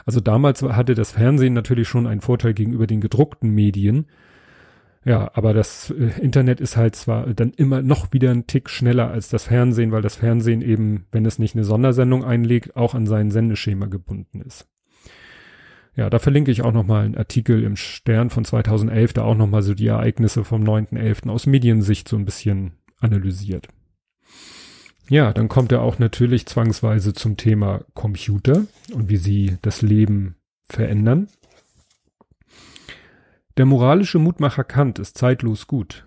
[0.06, 4.08] Also damals hatte das Fernsehen natürlich schon einen Vorteil gegenüber den gedruckten Medien,
[5.06, 9.12] ja, aber das äh, Internet ist halt zwar dann immer noch wieder ein Tick schneller
[9.12, 13.06] als das Fernsehen, weil das Fernsehen eben, wenn es nicht eine Sondersendung einlegt, auch an
[13.06, 14.68] sein Sendeschema gebunden ist.
[15.96, 19.62] Ja, da verlinke ich auch nochmal einen Artikel im Stern von 2011, da auch nochmal
[19.62, 21.30] so die Ereignisse vom 9.11.
[21.30, 23.70] aus Mediensicht so ein bisschen analysiert.
[25.08, 30.36] Ja, dann kommt er auch natürlich zwangsweise zum Thema Computer und wie sie das Leben
[30.68, 31.28] verändern.
[33.58, 36.06] Der moralische Mutmacher Kant ist zeitlos gut.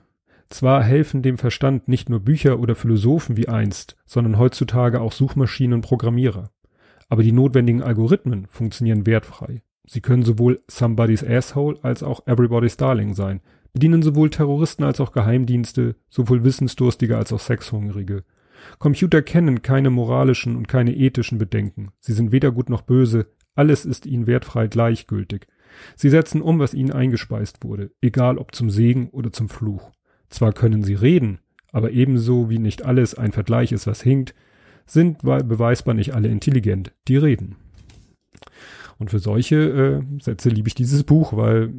[0.50, 5.72] Zwar helfen dem Verstand nicht nur Bücher oder Philosophen wie einst, sondern heutzutage auch Suchmaschinen
[5.74, 6.50] und Programmierer.
[7.08, 9.62] Aber die notwendigen Algorithmen funktionieren wertfrei.
[9.86, 13.40] Sie können sowohl somebody's asshole als auch everybody's darling sein,
[13.72, 18.24] bedienen sowohl Terroristen als auch Geheimdienste, sowohl Wissensdurstige als auch Sexhungrige.
[18.78, 21.92] Computer kennen keine moralischen und keine ethischen Bedenken.
[21.98, 23.28] Sie sind weder gut noch böse.
[23.54, 25.46] Alles ist ihnen wertfrei gleichgültig.
[25.96, 29.90] Sie setzen um, was ihnen eingespeist wurde, egal ob zum Segen oder zum Fluch.
[30.28, 31.40] Zwar können sie reden,
[31.72, 34.34] aber ebenso wie nicht alles ein Vergleich ist, was hinkt,
[34.86, 37.56] sind beweisbar nicht alle intelligent, die reden.
[38.98, 41.72] Und für solche äh, Sätze liebe ich dieses Buch, weil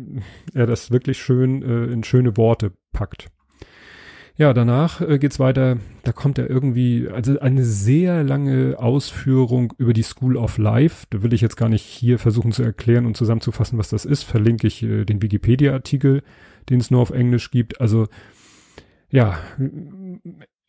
[0.53, 3.29] er das wirklich schön äh, in schöne Worte packt.
[4.39, 5.79] Ja, danach äh, geht's weiter.
[6.05, 11.07] Da kommt er irgendwie, also eine sehr lange Ausführung über die School of Life.
[11.09, 14.23] Da will ich jetzt gar nicht hier versuchen zu erklären und zusammenzufassen, was das ist.
[14.23, 16.23] Verlinke ich äh, den Wikipedia-Artikel,
[16.69, 17.81] den es nur auf Englisch gibt.
[17.81, 18.07] Also
[19.09, 19.37] ja,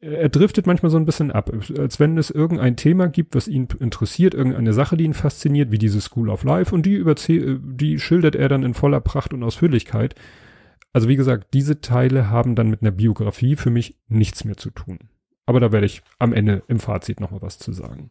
[0.00, 3.68] er driftet manchmal so ein bisschen ab, als wenn es irgendein Thema gibt, was ihn
[3.78, 8.35] interessiert, irgendeine Sache, die ihn fasziniert, wie diese School of Life, und die die schildert
[8.35, 10.16] er dann in voller Pracht und Ausführlichkeit.
[10.92, 14.70] Also wie gesagt, diese Teile haben dann mit einer Biografie für mich nichts mehr zu
[14.70, 14.98] tun.
[15.46, 18.11] Aber da werde ich am Ende im Fazit nochmal was zu sagen.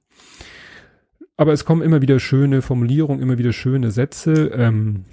[1.38, 5.06] Aber es kommen immer wieder schöne Formulierungen, immer wieder schöne Sätze, ähm,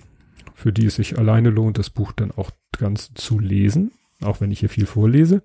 [0.54, 4.50] für die es sich alleine lohnt, das Buch dann auch ganz zu lesen, auch wenn
[4.50, 5.42] ich hier viel vorlese.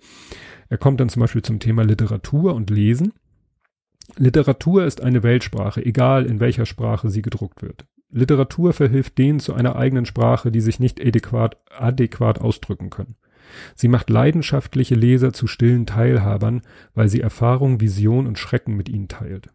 [0.69, 3.13] Er kommt dann zum Beispiel zum Thema Literatur und Lesen.
[4.17, 7.85] Literatur ist eine Weltsprache, egal in welcher Sprache sie gedruckt wird.
[8.11, 13.15] Literatur verhilft denen zu einer eigenen Sprache, die sich nicht adäquat, adäquat ausdrücken können.
[13.75, 16.61] Sie macht leidenschaftliche Leser zu stillen Teilhabern,
[16.93, 19.49] weil sie Erfahrung, Vision und Schrecken mit ihnen teilt.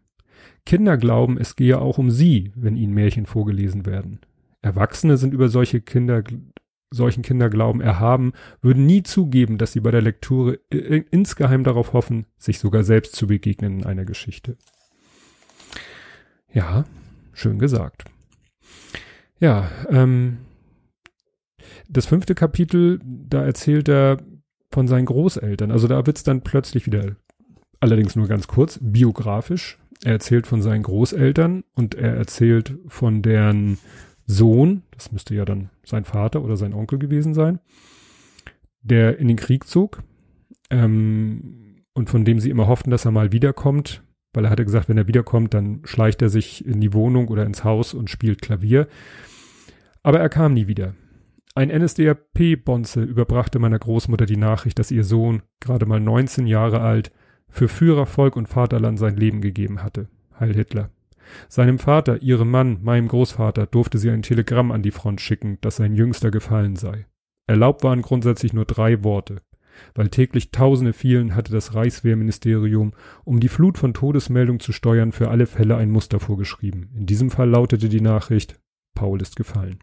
[0.65, 4.19] Kinder glauben, es gehe auch um sie, wenn ihnen Märchen vorgelesen werden.
[4.61, 6.23] Erwachsene sind über solche Kinder,
[6.91, 10.55] solchen Kinderglauben erhaben, würden nie zugeben, dass sie bei der Lektüre
[11.11, 14.57] insgeheim darauf hoffen, sich sogar selbst zu begegnen in einer Geschichte.
[16.51, 16.85] Ja,
[17.33, 18.05] schön gesagt.
[19.39, 20.39] Ja, ähm,
[21.89, 24.17] das fünfte Kapitel, da erzählt er
[24.71, 25.71] von seinen Großeltern.
[25.71, 27.15] Also da wird's dann plötzlich wieder,
[27.79, 29.77] allerdings nur ganz kurz, biografisch.
[30.03, 33.77] Er erzählt von seinen Großeltern und er erzählt von deren
[34.25, 37.59] Sohn, das müsste ja dann sein Vater oder sein Onkel gewesen sein,
[38.81, 40.03] der in den Krieg zog
[40.69, 44.03] ähm, und von dem sie immer hofften, dass er mal wiederkommt,
[44.37, 47.43] weil er hatte gesagt, wenn er wiederkommt, dann schleicht er sich in die Wohnung oder
[47.43, 48.87] ins Haus und spielt Klavier.
[50.03, 50.93] Aber er kam nie wieder.
[51.55, 57.11] Ein NSDAP-Bonze überbrachte meiner Großmutter die Nachricht, dass ihr Sohn, gerade mal 19 Jahre alt,
[57.49, 60.07] für Führer, Volk und Vaterland sein Leben gegeben hatte.
[60.39, 60.91] Heil Hitler.
[61.49, 65.77] Seinem Vater, ihrem Mann, meinem Großvater, durfte sie ein Telegramm an die Front schicken, dass
[65.77, 67.07] sein Jüngster gefallen sei.
[67.47, 69.41] Erlaubt waren grundsätzlich nur drei Worte.
[69.95, 75.29] Weil täglich Tausende fielen, hatte das Reichswehrministerium, um die Flut von Todesmeldungen zu steuern, für
[75.29, 76.89] alle Fälle ein Muster vorgeschrieben.
[76.95, 78.59] In diesem Fall lautete die Nachricht,
[78.93, 79.79] Paul ist gefallen.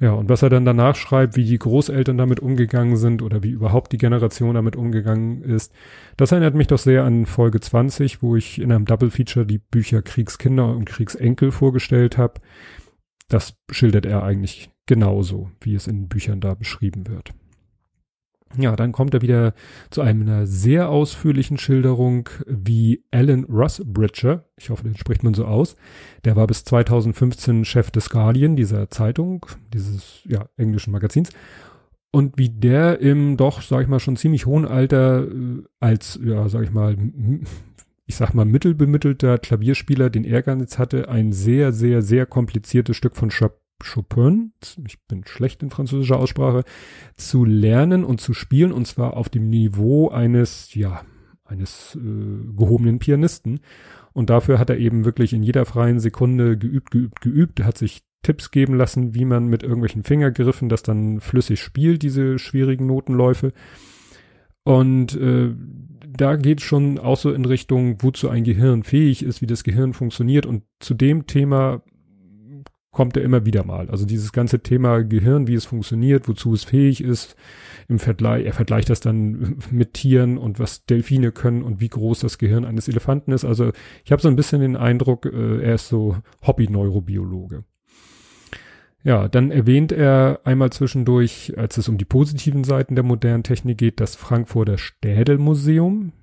[0.00, 3.50] Ja, und was er dann danach schreibt, wie die Großeltern damit umgegangen sind oder wie
[3.50, 5.72] überhaupt die Generation damit umgegangen ist,
[6.16, 9.58] das erinnert mich doch sehr an Folge 20, wo ich in einem Double Feature die
[9.58, 12.34] Bücher Kriegskinder und Kriegsenkel vorgestellt habe.
[13.28, 17.32] Das schildert er eigentlich genauso, wie es in den Büchern da beschrieben wird.
[18.56, 19.52] Ja, dann kommt er wieder
[19.90, 25.76] zu einer sehr ausführlichen Schilderung, wie Alan Rusbridger, ich hoffe, den spricht man so aus,
[26.24, 31.30] der war bis 2015 Chef des Guardian, dieser Zeitung, dieses ja, englischen Magazins,
[32.10, 36.48] und wie der im doch, sag ich mal, schon ziemlich hohen Alter äh, als, ja,
[36.48, 36.96] sag ich mal,
[38.06, 43.28] ich sag mal, mittelbemittelter Klavierspieler den Ehrgeiz hatte, ein sehr, sehr, sehr kompliziertes Stück von
[43.28, 46.64] Chopin, ich bin schlecht in französischer Aussprache,
[47.16, 51.02] zu lernen und zu spielen und zwar auf dem Niveau eines, ja,
[51.44, 51.98] eines äh,
[52.56, 53.60] gehobenen Pianisten.
[54.12, 57.62] Und dafür hat er eben wirklich in jeder freien Sekunde geübt, geübt, geübt.
[57.62, 62.38] Hat sich Tipps geben lassen, wie man mit irgendwelchen Fingergriffen das dann flüssig spielt, diese
[62.38, 63.52] schwierigen Notenläufe.
[64.64, 65.54] Und äh,
[66.06, 69.94] da geht schon auch so in Richtung, wozu ein Gehirn fähig ist, wie das Gehirn
[69.94, 70.46] funktioniert.
[70.46, 71.82] Und zu dem Thema
[72.98, 73.88] kommt er immer wieder mal.
[73.90, 77.36] Also dieses ganze Thema Gehirn, wie es funktioniert, wozu es fähig ist,
[77.86, 82.18] im Vergleich, er vergleicht das dann mit Tieren und was Delfine können und wie groß
[82.18, 83.44] das Gehirn eines Elefanten ist.
[83.44, 83.70] Also
[84.04, 87.62] ich habe so ein bisschen den Eindruck, äh, er ist so Hobby-Neurobiologe.
[89.04, 93.78] Ja, dann erwähnt er einmal zwischendurch, als es um die positiven Seiten der modernen Technik
[93.78, 96.14] geht, das Frankfurter Städelmuseum.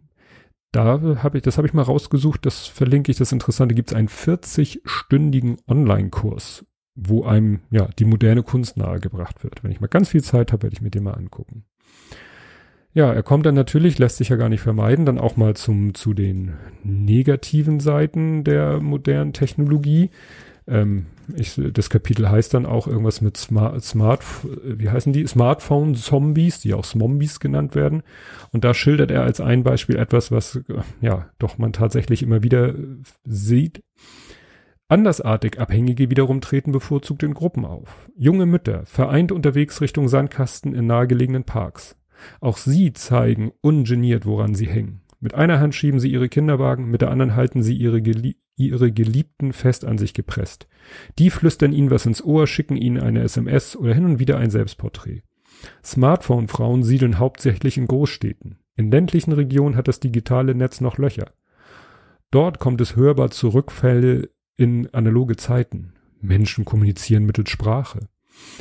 [0.75, 3.95] Da habe ich, das habe ich mal rausgesucht, das verlinke ich, das Interessante, gibt es
[3.95, 9.63] einen 40-stündigen Online-Kurs, wo einem ja die moderne Kunst nahegebracht wird.
[9.63, 11.63] Wenn ich mal ganz viel Zeit habe, werde ich mir den mal angucken.
[12.93, 15.93] Ja, er kommt dann natürlich, lässt sich ja gar nicht vermeiden, dann auch mal zum,
[15.93, 20.09] zu den negativen Seiten der modernen Technologie.
[20.67, 24.23] Ähm, ich, das Kapitel heißt dann auch irgendwas mit Smart, Smart,
[24.63, 25.25] wie heißen die?
[25.25, 28.03] Smartphone-Zombies, die auch Smombies genannt werden.
[28.51, 30.59] Und da schildert er als ein Beispiel etwas, was,
[31.01, 32.75] ja, doch man tatsächlich immer wieder
[33.23, 33.81] sieht.
[34.87, 38.07] Andersartig Abhängige wiederum treten bevorzugt in Gruppen auf.
[38.15, 41.97] Junge Mütter, vereint unterwegs Richtung Sandkasten in nahegelegenen Parks.
[42.39, 45.01] Auch sie zeigen ungeniert, woran sie hängen.
[45.19, 48.91] Mit einer Hand schieben sie ihre Kinderwagen, mit der anderen halten sie ihre, Gelie ihre
[48.91, 50.67] Geliebten fest an sich gepresst.
[51.19, 54.49] Die flüstern ihnen was ins Ohr, schicken ihnen eine SMS oder hin und wieder ein
[54.49, 55.23] Selbstporträt.
[55.83, 58.59] Smartphone-Frauen siedeln hauptsächlich in Großstädten.
[58.75, 61.31] In ländlichen Regionen hat das digitale Netz noch Löcher.
[62.31, 65.93] Dort kommt es hörbar zu Rückfälle in analoge Zeiten.
[66.19, 68.07] Menschen kommunizieren mittels Sprache.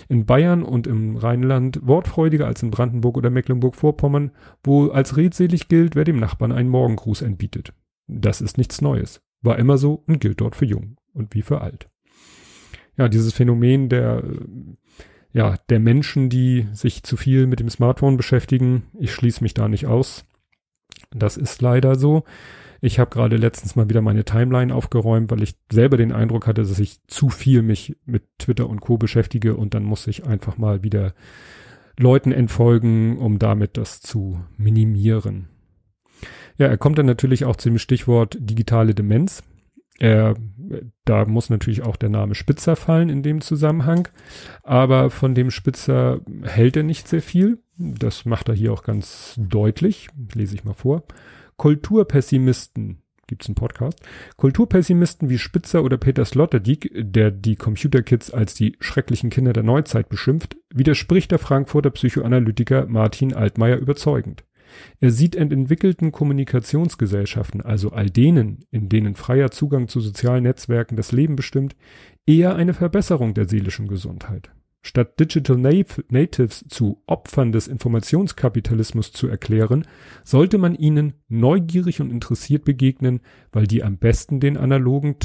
[0.08, 4.30] In Bayern und im Rheinland wortfreudiger als in Brandenburg oder Mecklenburg-Vorpommern,
[4.62, 7.72] wo als redselig gilt, wer dem Nachbarn einen Morgengruß entbietet.
[8.06, 9.20] Das ist nichts Neues.
[9.44, 11.88] War immer so und gilt dort für jung und wie für alt.
[12.96, 14.22] Ja, dieses Phänomen der,
[15.32, 19.68] ja, der Menschen, die sich zu viel mit dem Smartphone beschäftigen, ich schließe mich da
[19.68, 20.24] nicht aus.
[21.10, 22.24] Das ist leider so.
[22.80, 26.62] Ich habe gerade letztens mal wieder meine Timeline aufgeräumt, weil ich selber den Eindruck hatte,
[26.62, 30.58] dass ich zu viel mich mit Twitter und Co beschäftige und dann muss ich einfach
[30.58, 31.14] mal wieder
[31.98, 35.48] Leuten entfolgen, um damit das zu minimieren.
[36.56, 39.42] Ja, er kommt dann natürlich auch zum Stichwort digitale Demenz.
[39.98, 40.34] Er,
[41.04, 44.08] da muss natürlich auch der Name Spitzer fallen in dem Zusammenhang.
[44.62, 47.58] Aber von dem Spitzer hält er nicht sehr viel.
[47.76, 50.08] Das macht er hier auch ganz deutlich.
[50.32, 51.04] Lese ich mal vor.
[51.56, 54.00] Kulturpessimisten, gibt's einen Podcast,
[54.36, 60.08] Kulturpessimisten wie Spitzer oder Peter Sloterdijk, der die Computerkids als die schrecklichen Kinder der Neuzeit
[60.08, 64.44] beschimpft, widerspricht der Frankfurter Psychoanalytiker Martin Altmaier überzeugend.
[65.00, 70.96] Er sieht in entwickelten Kommunikationsgesellschaften, also all denen, in denen freier Zugang zu sozialen Netzwerken
[70.96, 71.76] das Leben bestimmt,
[72.26, 74.50] eher eine Verbesserung der seelischen Gesundheit.
[74.86, 79.86] Statt Digital Natives zu Opfern des Informationskapitalismus zu erklären,
[80.24, 85.16] sollte man ihnen neugierig und interessiert begegnen, weil die am besten den analogen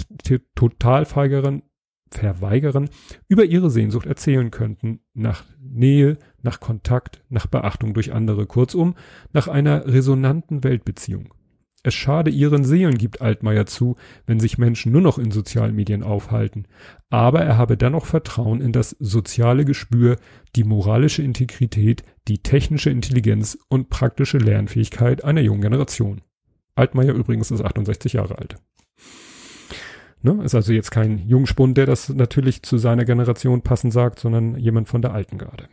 [0.56, 1.64] Totalverweigern
[2.12, 2.90] verweigern,
[3.28, 8.96] über ihre Sehnsucht erzählen könnten, nach Nähe, nach Kontakt, nach Beachtung durch andere, kurzum,
[9.34, 11.34] nach einer resonanten Weltbeziehung.
[11.82, 16.04] Es schade ihren Seelen, gibt Altmaier zu, wenn sich Menschen nur noch in sozialen Medien
[16.04, 16.66] aufhalten.
[17.10, 20.18] Aber er habe dennoch Vertrauen in das soziale Gespür,
[20.58, 26.22] die moralische Integrität, die technische Intelligenz und praktische Lernfähigkeit einer jungen Generation.
[26.76, 28.58] Altmaier übrigens ist 68 Jahre alt.
[30.22, 30.44] Ne?
[30.44, 34.90] Ist also jetzt kein Jungspund, der das natürlich zu seiner Generation passend sagt, sondern jemand
[34.90, 35.70] von der alten Garde.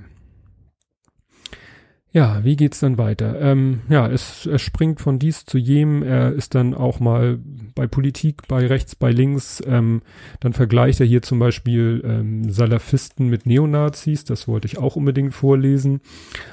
[2.16, 3.38] Ja, wie geht's dann weiter?
[3.42, 6.02] Ähm, ja, es, es springt von dies zu jem.
[6.02, 7.38] Er ist dann auch mal
[7.74, 9.62] bei Politik, bei rechts, bei links.
[9.66, 10.00] Ähm,
[10.40, 14.24] dann vergleicht er hier zum Beispiel ähm, Salafisten mit Neonazis.
[14.24, 16.00] Das wollte ich auch unbedingt vorlesen.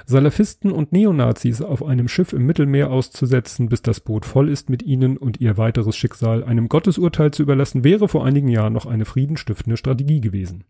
[0.05, 4.83] Salafisten und Neonazis auf einem Schiff im Mittelmeer auszusetzen, bis das Boot voll ist mit
[4.83, 9.05] ihnen und ihr weiteres Schicksal einem Gottesurteil zu überlassen, wäre vor einigen Jahren noch eine
[9.05, 10.65] friedenstiftende Strategie gewesen.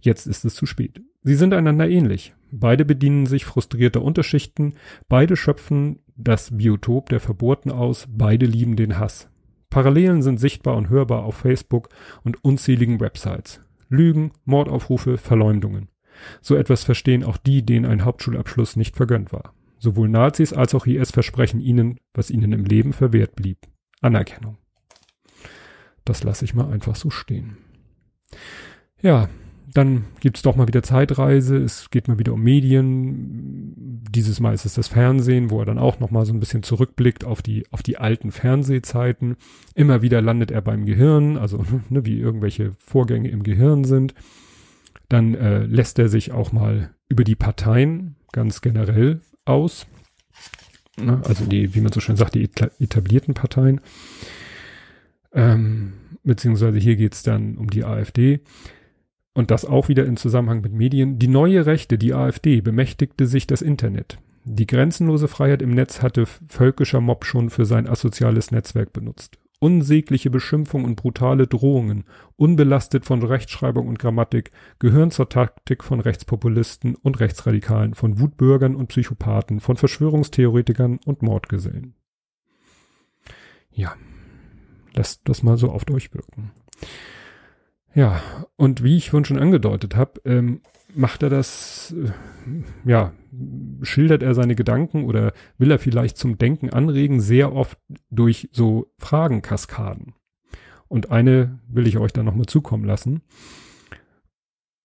[0.00, 1.00] Jetzt ist es zu spät.
[1.22, 2.34] Sie sind einander ähnlich.
[2.50, 4.74] Beide bedienen sich frustrierter Unterschichten,
[5.08, 9.28] beide schöpfen das Biotop der Verbohrten aus, beide lieben den Hass.
[9.68, 11.88] Parallelen sind sichtbar und hörbar auf Facebook
[12.24, 13.60] und unzähligen Websites.
[13.88, 15.88] Lügen, Mordaufrufe, Verleumdungen.
[16.40, 19.52] So etwas verstehen auch die, denen ein Hauptschulabschluss nicht vergönnt war.
[19.78, 23.58] Sowohl Nazis als auch IS versprechen ihnen, was ihnen im Leben verwehrt blieb.
[24.00, 24.56] Anerkennung.
[26.04, 27.58] Das lasse ich mal einfach so stehen.
[29.02, 29.28] Ja,
[29.72, 34.02] dann gibt's doch mal wieder Zeitreise, es geht mal wieder um Medien.
[34.10, 36.62] Dieses Mal ist es das Fernsehen, wo er dann auch noch mal so ein bisschen
[36.62, 39.36] zurückblickt auf die, auf die alten Fernsehzeiten.
[39.74, 44.14] Immer wieder landet er beim Gehirn, also ne, wie irgendwelche Vorgänge im Gehirn sind.
[45.08, 49.86] Dann äh, lässt er sich auch mal über die Parteien ganz generell aus.
[50.96, 52.48] Ne, also die, wie man so schön sagt, die
[52.78, 53.80] etablierten Parteien.
[55.32, 58.40] Ähm, beziehungsweise hier geht's dann um die AfD
[59.36, 63.46] und das auch wieder in Zusammenhang mit Medien, die neue Rechte, die AfD, bemächtigte sich
[63.46, 64.18] das Internet.
[64.44, 69.38] Die grenzenlose Freiheit im Netz hatte völkischer Mob schon für sein asoziales Netzwerk benutzt.
[69.58, 72.04] Unsägliche Beschimpfung und brutale Drohungen,
[72.36, 78.86] unbelastet von Rechtschreibung und Grammatik, gehören zur Taktik von Rechtspopulisten und Rechtsradikalen, von Wutbürgern und
[78.86, 81.94] Psychopathen, von Verschwörungstheoretikern und Mordgesellen.
[83.70, 83.94] Ja,
[84.94, 86.52] lasst das mal so auf euch wirken.
[87.96, 88.20] Ja,
[88.56, 90.60] und wie ich vorhin schon angedeutet habe, ähm,
[90.94, 92.10] macht er das, äh,
[92.84, 93.14] ja,
[93.80, 97.78] schildert er seine Gedanken oder will er vielleicht zum Denken anregen, sehr oft
[98.10, 100.12] durch so Fragenkaskaden.
[100.88, 103.22] Und eine will ich euch dann nochmal zukommen lassen.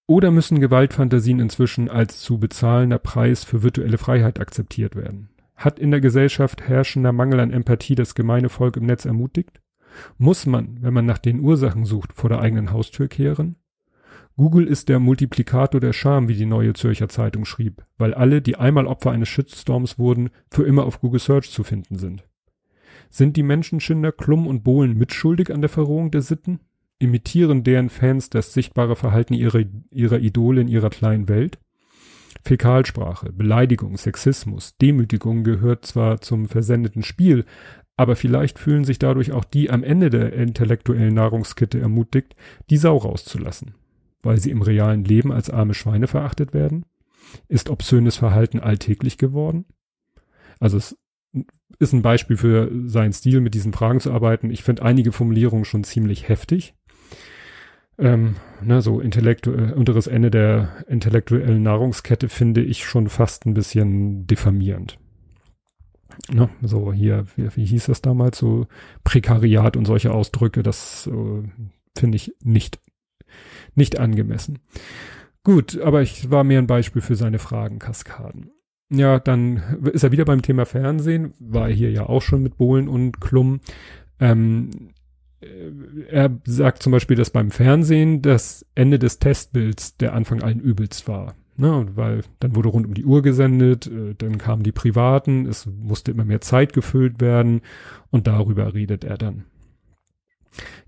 [0.07, 5.27] Oder müssen Gewaltfantasien inzwischen als zu bezahlender Preis für virtuelle Freiheit akzeptiert werden?
[5.57, 9.60] Hat in der Gesellschaft herrschender Mangel an Empathie das gemeine Volk im Netz ermutigt?
[10.17, 13.55] Muss man, wenn man nach den Ursachen sucht, vor der eigenen Haustür kehren?
[14.37, 18.55] Google ist der Multiplikator der Scham, wie die neue Zürcher Zeitung schrieb, weil alle, die
[18.55, 22.23] einmal Opfer eines Shitstorms wurden, für immer auf Google Search zu finden sind.
[23.09, 26.61] Sind die Menschenschinder Klum und Bohlen mitschuldig an der Verrohung der Sitten?
[26.97, 31.59] Imitieren deren Fans das sichtbare Verhalten ihrer, ihrer Idole in ihrer kleinen Welt?
[32.43, 37.45] Fäkalsprache, Beleidigung, Sexismus, Demütigung gehört zwar zum versendeten Spiel,
[38.01, 42.35] aber vielleicht fühlen sich dadurch auch die am Ende der intellektuellen Nahrungskette ermutigt,
[42.71, 43.75] die Sau rauszulassen,
[44.23, 46.87] weil sie im realen Leben als arme Schweine verachtet werden?
[47.47, 49.65] Ist obszönes Verhalten alltäglich geworden?
[50.59, 50.97] Also es
[51.77, 54.49] ist ein Beispiel für seinen Stil, mit diesen Fragen zu arbeiten.
[54.49, 56.73] Ich finde einige Formulierungen schon ziemlich heftig.
[57.99, 64.25] Ähm, ne, so intellektuell, unteres Ende der intellektuellen Nahrungskette finde ich schon fast ein bisschen
[64.25, 64.97] diffamierend.
[66.29, 68.67] Ne, so hier, wie, wie hieß das damals, so
[69.03, 71.43] Prekariat und solche Ausdrücke, das äh,
[71.97, 72.79] finde ich nicht,
[73.75, 74.59] nicht angemessen.
[75.43, 78.51] Gut, aber ich war mehr ein Beispiel für seine Fragenkaskaden.
[78.93, 82.57] Ja, dann ist er wieder beim Thema Fernsehen, war er hier ja auch schon mit
[82.57, 83.61] Bohlen und Klum.
[84.19, 84.91] Ähm,
[85.39, 85.71] äh,
[86.09, 91.07] er sagt zum Beispiel, dass beim Fernsehen das Ende des Testbilds der Anfang allen Übels
[91.07, 91.35] war.
[91.57, 95.65] Ne, weil dann wurde rund um die Uhr gesendet, äh, dann kamen die Privaten, es
[95.65, 97.61] musste immer mehr Zeit gefüllt werden
[98.09, 99.43] und darüber redet er dann.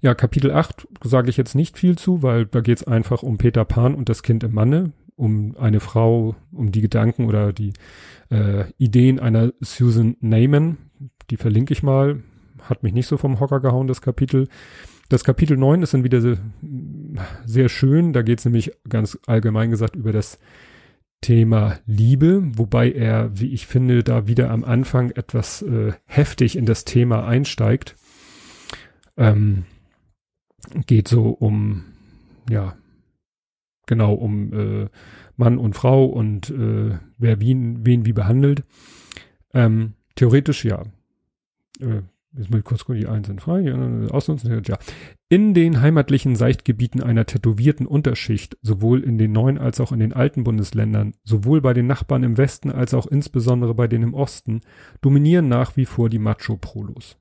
[0.02, 3.38] Ja, Kapitel 8 sage ich jetzt nicht viel zu, weil da geht es einfach um
[3.38, 7.74] Peter Pan und das Kind im Manne, um eine Frau, um die Gedanken oder die
[8.30, 10.78] äh, Ideen einer Susan Neyman,
[11.30, 12.22] die verlinke ich mal,
[12.62, 14.48] hat mich nicht so vom Hocker gehauen, das Kapitel.
[15.14, 16.40] Das Kapitel 9 ist dann wieder sehr,
[17.46, 18.14] sehr schön.
[18.14, 20.40] Da geht es nämlich ganz allgemein gesagt über das
[21.22, 26.66] Thema Liebe, wobei er, wie ich finde, da wieder am Anfang etwas äh, heftig in
[26.66, 27.96] das Thema einsteigt.
[29.16, 29.66] Ähm,
[30.88, 31.84] geht so um,
[32.50, 32.76] ja,
[33.86, 34.90] genau, um äh,
[35.38, 38.64] Mann und Frau und äh, wer wen, wen wie behandelt.
[39.54, 40.82] Ähm, theoretisch ja.
[41.80, 42.02] Äh,
[42.36, 44.78] Jetzt mal kurz die einen sind frei, ja, ausnutzen, ja.
[45.30, 50.14] In den heimatlichen Seichtgebieten einer tätowierten Unterschicht, sowohl in den neuen als auch in den
[50.14, 54.62] alten Bundesländern, sowohl bei den Nachbarn im Westen als auch insbesondere bei denen im Osten,
[55.02, 57.18] dominieren nach wie vor die Macho-Prolos.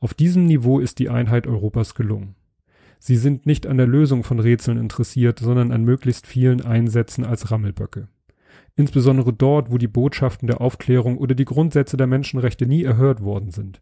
[0.00, 2.34] Auf diesem Niveau ist die Einheit Europas gelungen.
[2.98, 7.52] Sie sind nicht an der Lösung von Rätseln interessiert, sondern an möglichst vielen Einsätzen als
[7.52, 8.08] Rammelböcke.
[8.74, 13.50] Insbesondere dort, wo die Botschaften der Aufklärung oder die Grundsätze der Menschenrechte nie erhört worden
[13.50, 13.80] sind.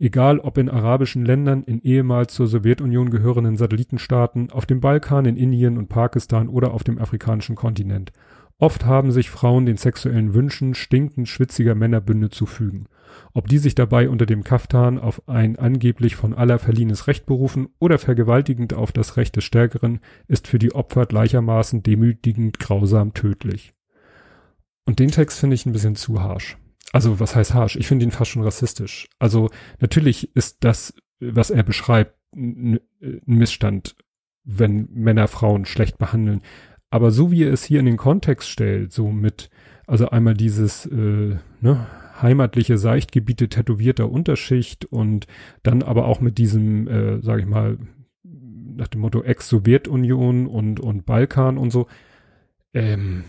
[0.00, 5.36] Egal ob in arabischen Ländern, in ehemals zur Sowjetunion gehörenden Satellitenstaaten, auf dem Balkan, in
[5.36, 8.12] Indien und Pakistan oder auf dem afrikanischen Kontinent.
[8.58, 12.86] Oft haben sich Frauen den sexuellen Wünschen stinkend schwitziger Männerbünde zu fügen.
[13.32, 17.68] Ob die sich dabei unter dem Kaftan auf ein angeblich von aller verliehenes Recht berufen
[17.80, 23.74] oder vergewaltigend auf das Recht des Stärkeren, ist für die Opfer gleichermaßen demütigend grausam tödlich.
[24.84, 26.56] Und den Text finde ich ein bisschen zu harsch
[26.92, 27.76] also was heißt harsch?
[27.76, 29.08] Ich finde ihn fast schon rassistisch.
[29.18, 32.80] Also natürlich ist das, was er beschreibt, ein
[33.24, 33.96] Missstand,
[34.44, 36.42] wenn Männer Frauen schlecht behandeln.
[36.90, 39.50] Aber so wie er es hier in den Kontext stellt, so mit,
[39.86, 41.86] also einmal dieses äh, ne,
[42.20, 45.26] heimatliche Seichtgebiete tätowierter Unterschicht und
[45.62, 47.78] dann aber auch mit diesem, äh, sage ich mal,
[48.22, 51.86] nach dem Motto Ex-Sowjetunion und, und Balkan und so.
[52.72, 53.24] Ähm,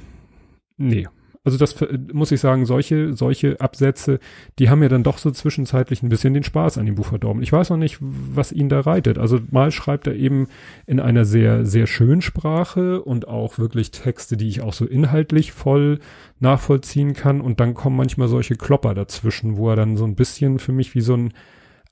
[0.77, 1.07] nee,
[1.49, 1.75] also das
[2.13, 4.19] muss ich sagen, solche, solche Absätze,
[4.59, 7.41] die haben ja dann doch so zwischenzeitlich ein bisschen den Spaß an dem Buch verdorben.
[7.41, 9.17] Ich weiß noch nicht, was ihn da reitet.
[9.17, 10.47] Also mal schreibt er eben
[10.85, 15.51] in einer sehr, sehr schönen Sprache und auch wirklich Texte, die ich auch so inhaltlich
[15.51, 15.99] voll
[16.39, 17.41] nachvollziehen kann.
[17.41, 20.93] Und dann kommen manchmal solche Klopper dazwischen, wo er dann so ein bisschen für mich
[20.93, 21.33] wie so ein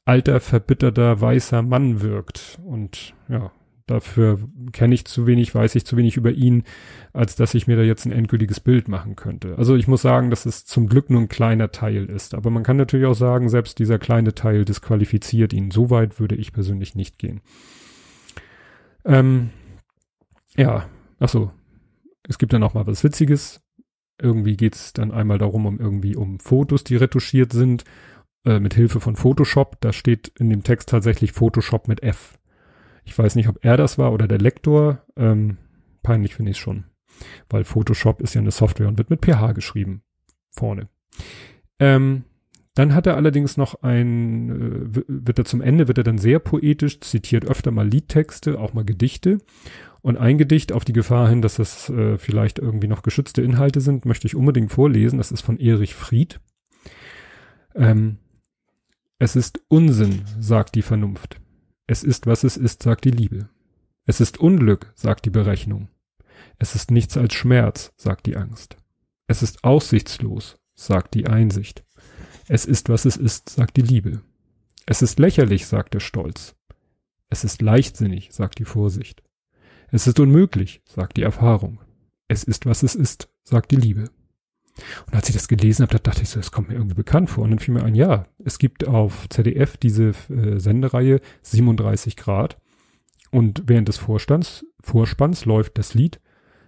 [0.06, 2.60] alter, verbitterter, weißer Mann wirkt.
[2.64, 3.52] Und ja,
[3.88, 4.38] Dafür
[4.74, 6.64] kenne ich zu wenig, weiß ich zu wenig über ihn,
[7.14, 9.58] als dass ich mir da jetzt ein endgültiges Bild machen könnte.
[9.58, 12.36] Also ich muss sagen, dass es zum Glück nur ein kleiner Teil ist.
[12.36, 15.72] Aber man kann natürlich auch sagen, selbst dieser kleine Teil disqualifiziert ihn.
[15.72, 17.40] So weit würde ich persönlich nicht gehen.
[19.06, 19.52] Ähm,
[20.58, 21.52] ja, ach so.
[22.28, 23.62] Es gibt dann auch mal was Witziges.
[24.22, 27.86] Irgendwie geht's dann einmal darum, um irgendwie um Fotos, die retuschiert sind,
[28.44, 29.78] äh, mit Hilfe von Photoshop.
[29.80, 32.38] Da steht in dem Text tatsächlich Photoshop mit F.
[33.08, 35.02] Ich weiß nicht, ob er das war oder der Lektor.
[35.16, 35.58] Ähm,
[36.04, 36.84] peinlich finde ich es schon.
[37.50, 40.04] Weil Photoshop ist ja eine Software und wird mit PH geschrieben.
[40.52, 40.90] Vorne.
[41.80, 42.26] Ähm,
[42.76, 46.40] dann hat er allerdings noch ein, äh, wird er zum Ende, wird er dann sehr
[46.40, 49.40] poetisch, zitiert öfter mal Liedtexte, auch mal Gedichte.
[50.02, 53.80] Und ein Gedicht auf die Gefahr hin, dass das äh, vielleicht irgendwie noch geschützte Inhalte
[53.80, 55.18] sind, möchte ich unbedingt vorlesen.
[55.18, 56.42] Das ist von Erich Fried.
[57.74, 58.18] Ähm,
[59.18, 61.40] es ist Unsinn, sagt die Vernunft.
[61.88, 63.50] Es ist, was es ist, sagt die Liebe.
[64.06, 65.88] Es ist Unglück, sagt die Berechnung.
[66.60, 68.78] Es ist nichts als Schmerz, sagt die Angst.
[69.28, 71.86] Es ist aussichtslos, sagt die Einsicht.
[72.48, 74.22] Es ist, was es ist, sagt die Liebe.
[74.86, 76.56] Es ist lächerlich, sagt der Stolz.
[77.30, 79.24] Es ist leichtsinnig, sagt die Vorsicht.
[79.90, 81.80] Es ist unmöglich, sagt die Erfahrung.
[82.28, 84.10] Es ist, was es ist, sagt die Liebe.
[85.08, 87.30] Und als ich das gelesen habe, da dachte ich so, das kommt mir irgendwie bekannt
[87.30, 87.44] vor.
[87.44, 92.58] Und dann fiel mir ein, ja, es gibt auf ZDF diese äh, Sendereihe 37 Grad.
[93.32, 96.20] Und während des Vorstands, Vorspanns läuft das Lied,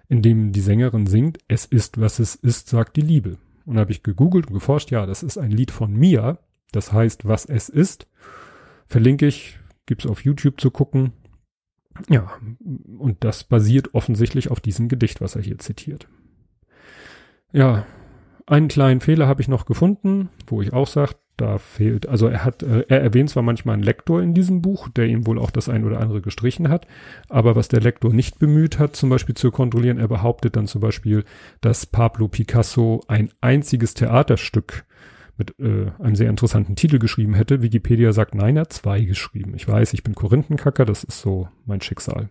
[0.08, 3.38] in dem die Sängerin singt, es ist, was es ist, sagt die Liebe.
[3.66, 6.40] Und da habe ich gegoogelt und geforscht, ja, das ist ein Lied von Mia,
[6.72, 8.08] das heißt, was es ist.
[8.88, 11.14] Verlinke ich, gibt's auf YouTube zu gucken.
[12.10, 12.32] Ja,
[12.98, 16.08] und das basiert offensichtlich auf diesem Gedicht, was er hier zitiert.
[17.52, 17.86] Ja,
[18.50, 22.44] einen kleinen Fehler habe ich noch gefunden, wo ich auch sage, da fehlt, also er
[22.44, 25.52] hat, äh, er erwähnt zwar manchmal einen Lektor in diesem Buch, der ihm wohl auch
[25.52, 26.86] das ein oder andere gestrichen hat,
[27.30, 30.82] aber was der Lektor nicht bemüht hat, zum Beispiel zu kontrollieren, er behauptet dann zum
[30.82, 31.24] Beispiel,
[31.62, 34.86] dass Pablo Picasso ein einziges Theaterstück
[35.38, 37.62] mit äh, einem sehr interessanten Titel geschrieben hätte.
[37.62, 39.54] Wikipedia sagt, nein, er hat zwei geschrieben.
[39.56, 42.28] Ich weiß, ich bin Korinthenkacker, das ist so mein Schicksal.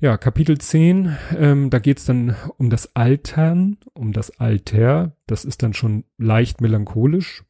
[0.00, 5.16] Ja, Kapitel 10, ähm, da geht's dann um das Altern, um das Alter.
[5.26, 7.44] Das ist dann schon leicht melancholisch,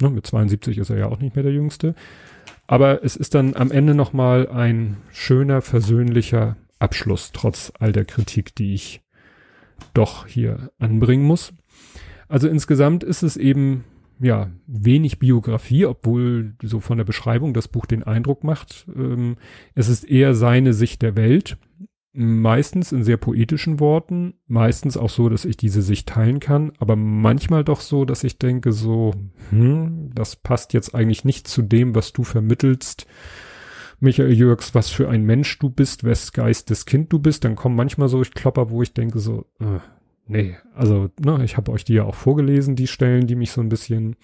[0.00, 1.94] Ne, mit 72 ist er ja auch nicht mehr der Jüngste.
[2.66, 8.54] Aber es ist dann am Ende nochmal ein schöner, versöhnlicher Abschluss, trotz all der Kritik,
[8.54, 9.02] die ich
[9.94, 11.52] doch hier anbringen muss.
[12.28, 13.84] Also insgesamt ist es eben,
[14.20, 18.86] ja, wenig Biografie, obwohl so von der Beschreibung das Buch den Eindruck macht.
[18.94, 19.36] Ähm,
[19.74, 21.56] es ist eher seine Sicht der Welt
[22.12, 26.96] meistens in sehr poetischen Worten, meistens auch so, dass ich diese Sicht teilen kann, aber
[26.96, 29.14] manchmal doch so, dass ich denke so,
[29.50, 33.06] hm, das passt jetzt eigentlich nicht zu dem, was du vermittelst.
[34.00, 37.76] Michael Jürgs, was für ein Mensch du bist, wes Geistes Kind du bist, dann kommen
[37.76, 39.78] manchmal so ich Klopper, wo ich denke so, äh,
[40.28, 43.60] nee, also, ne, ich habe euch die ja auch vorgelesen, die Stellen, die mich so
[43.60, 44.16] ein bisschen,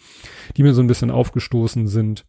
[0.56, 2.24] die mir so ein bisschen aufgestoßen sind.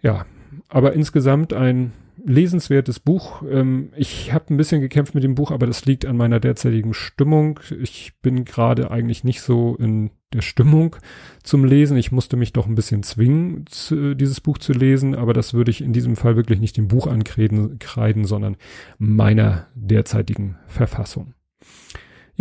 [0.00, 0.26] Ja,
[0.68, 1.92] aber insgesamt ein
[2.24, 3.42] lesenswertes Buch.
[3.48, 6.94] Ähm, ich habe ein bisschen gekämpft mit dem Buch, aber das liegt an meiner derzeitigen
[6.94, 7.60] Stimmung.
[7.80, 10.96] Ich bin gerade eigentlich nicht so in der Stimmung
[11.42, 11.96] zum Lesen.
[11.96, 15.70] Ich musste mich doch ein bisschen zwingen, zu, dieses Buch zu lesen, aber das würde
[15.70, 18.56] ich in diesem Fall wirklich nicht dem Buch ankreiden, kreiden, sondern
[18.98, 21.34] meiner derzeitigen Verfassung.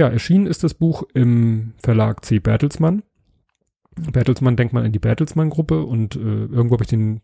[0.01, 2.39] Ja, erschienen ist das Buch im Verlag C.
[2.39, 3.03] Bertelsmann.
[4.11, 7.21] Bertelsmann denkt man an die Bertelsmann-Gruppe und äh, irgendwo habe ich den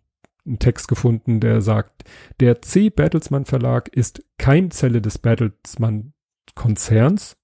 [0.60, 2.04] Text gefunden, der sagt,
[2.40, 2.92] der C.
[2.92, 6.14] Bertelsmann Verlag ist Keimzelle des Bertelsmann
[6.54, 7.36] Konzerns.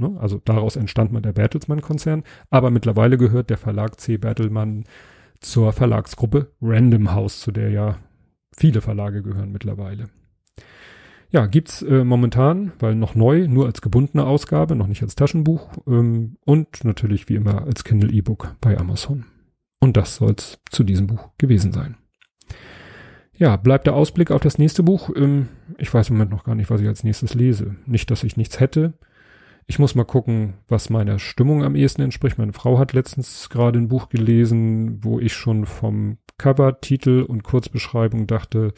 [0.00, 0.16] Ne?
[0.18, 2.24] Also daraus entstand man der Bertelsmann Konzern.
[2.48, 4.16] Aber mittlerweile gehört der Verlag C.
[4.16, 4.84] Bertelsmann
[5.40, 7.98] zur Verlagsgruppe Random House, zu der ja
[8.56, 10.08] viele Verlage gehören mittlerweile.
[11.30, 15.68] Ja, gibt's äh, momentan, weil noch neu, nur als gebundene Ausgabe, noch nicht als Taschenbuch
[15.86, 19.26] ähm, und natürlich wie immer als Kindle E-Book bei Amazon.
[19.78, 21.96] Und das soll's zu diesem Buch gewesen sein.
[23.36, 25.10] Ja, bleibt der Ausblick auf das nächste Buch.
[25.14, 27.76] Ähm, ich weiß im Moment noch gar nicht, was ich als nächstes lese.
[27.84, 28.94] Nicht, dass ich nichts hätte.
[29.66, 32.38] Ich muss mal gucken, was meiner Stimmung am ehesten entspricht.
[32.38, 37.42] Meine Frau hat letztens gerade ein Buch gelesen, wo ich schon vom Cover, Titel und
[37.44, 38.72] Kurzbeschreibung dachte,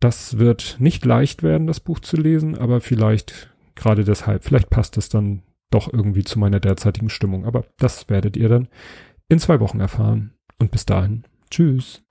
[0.00, 4.96] das wird nicht leicht werden, das Buch zu lesen, aber vielleicht gerade deshalb, vielleicht passt
[4.96, 7.44] es dann doch irgendwie zu meiner derzeitigen Stimmung.
[7.44, 8.68] Aber das werdet ihr dann
[9.28, 10.32] in zwei Wochen erfahren.
[10.58, 12.02] Und bis dahin, tschüss.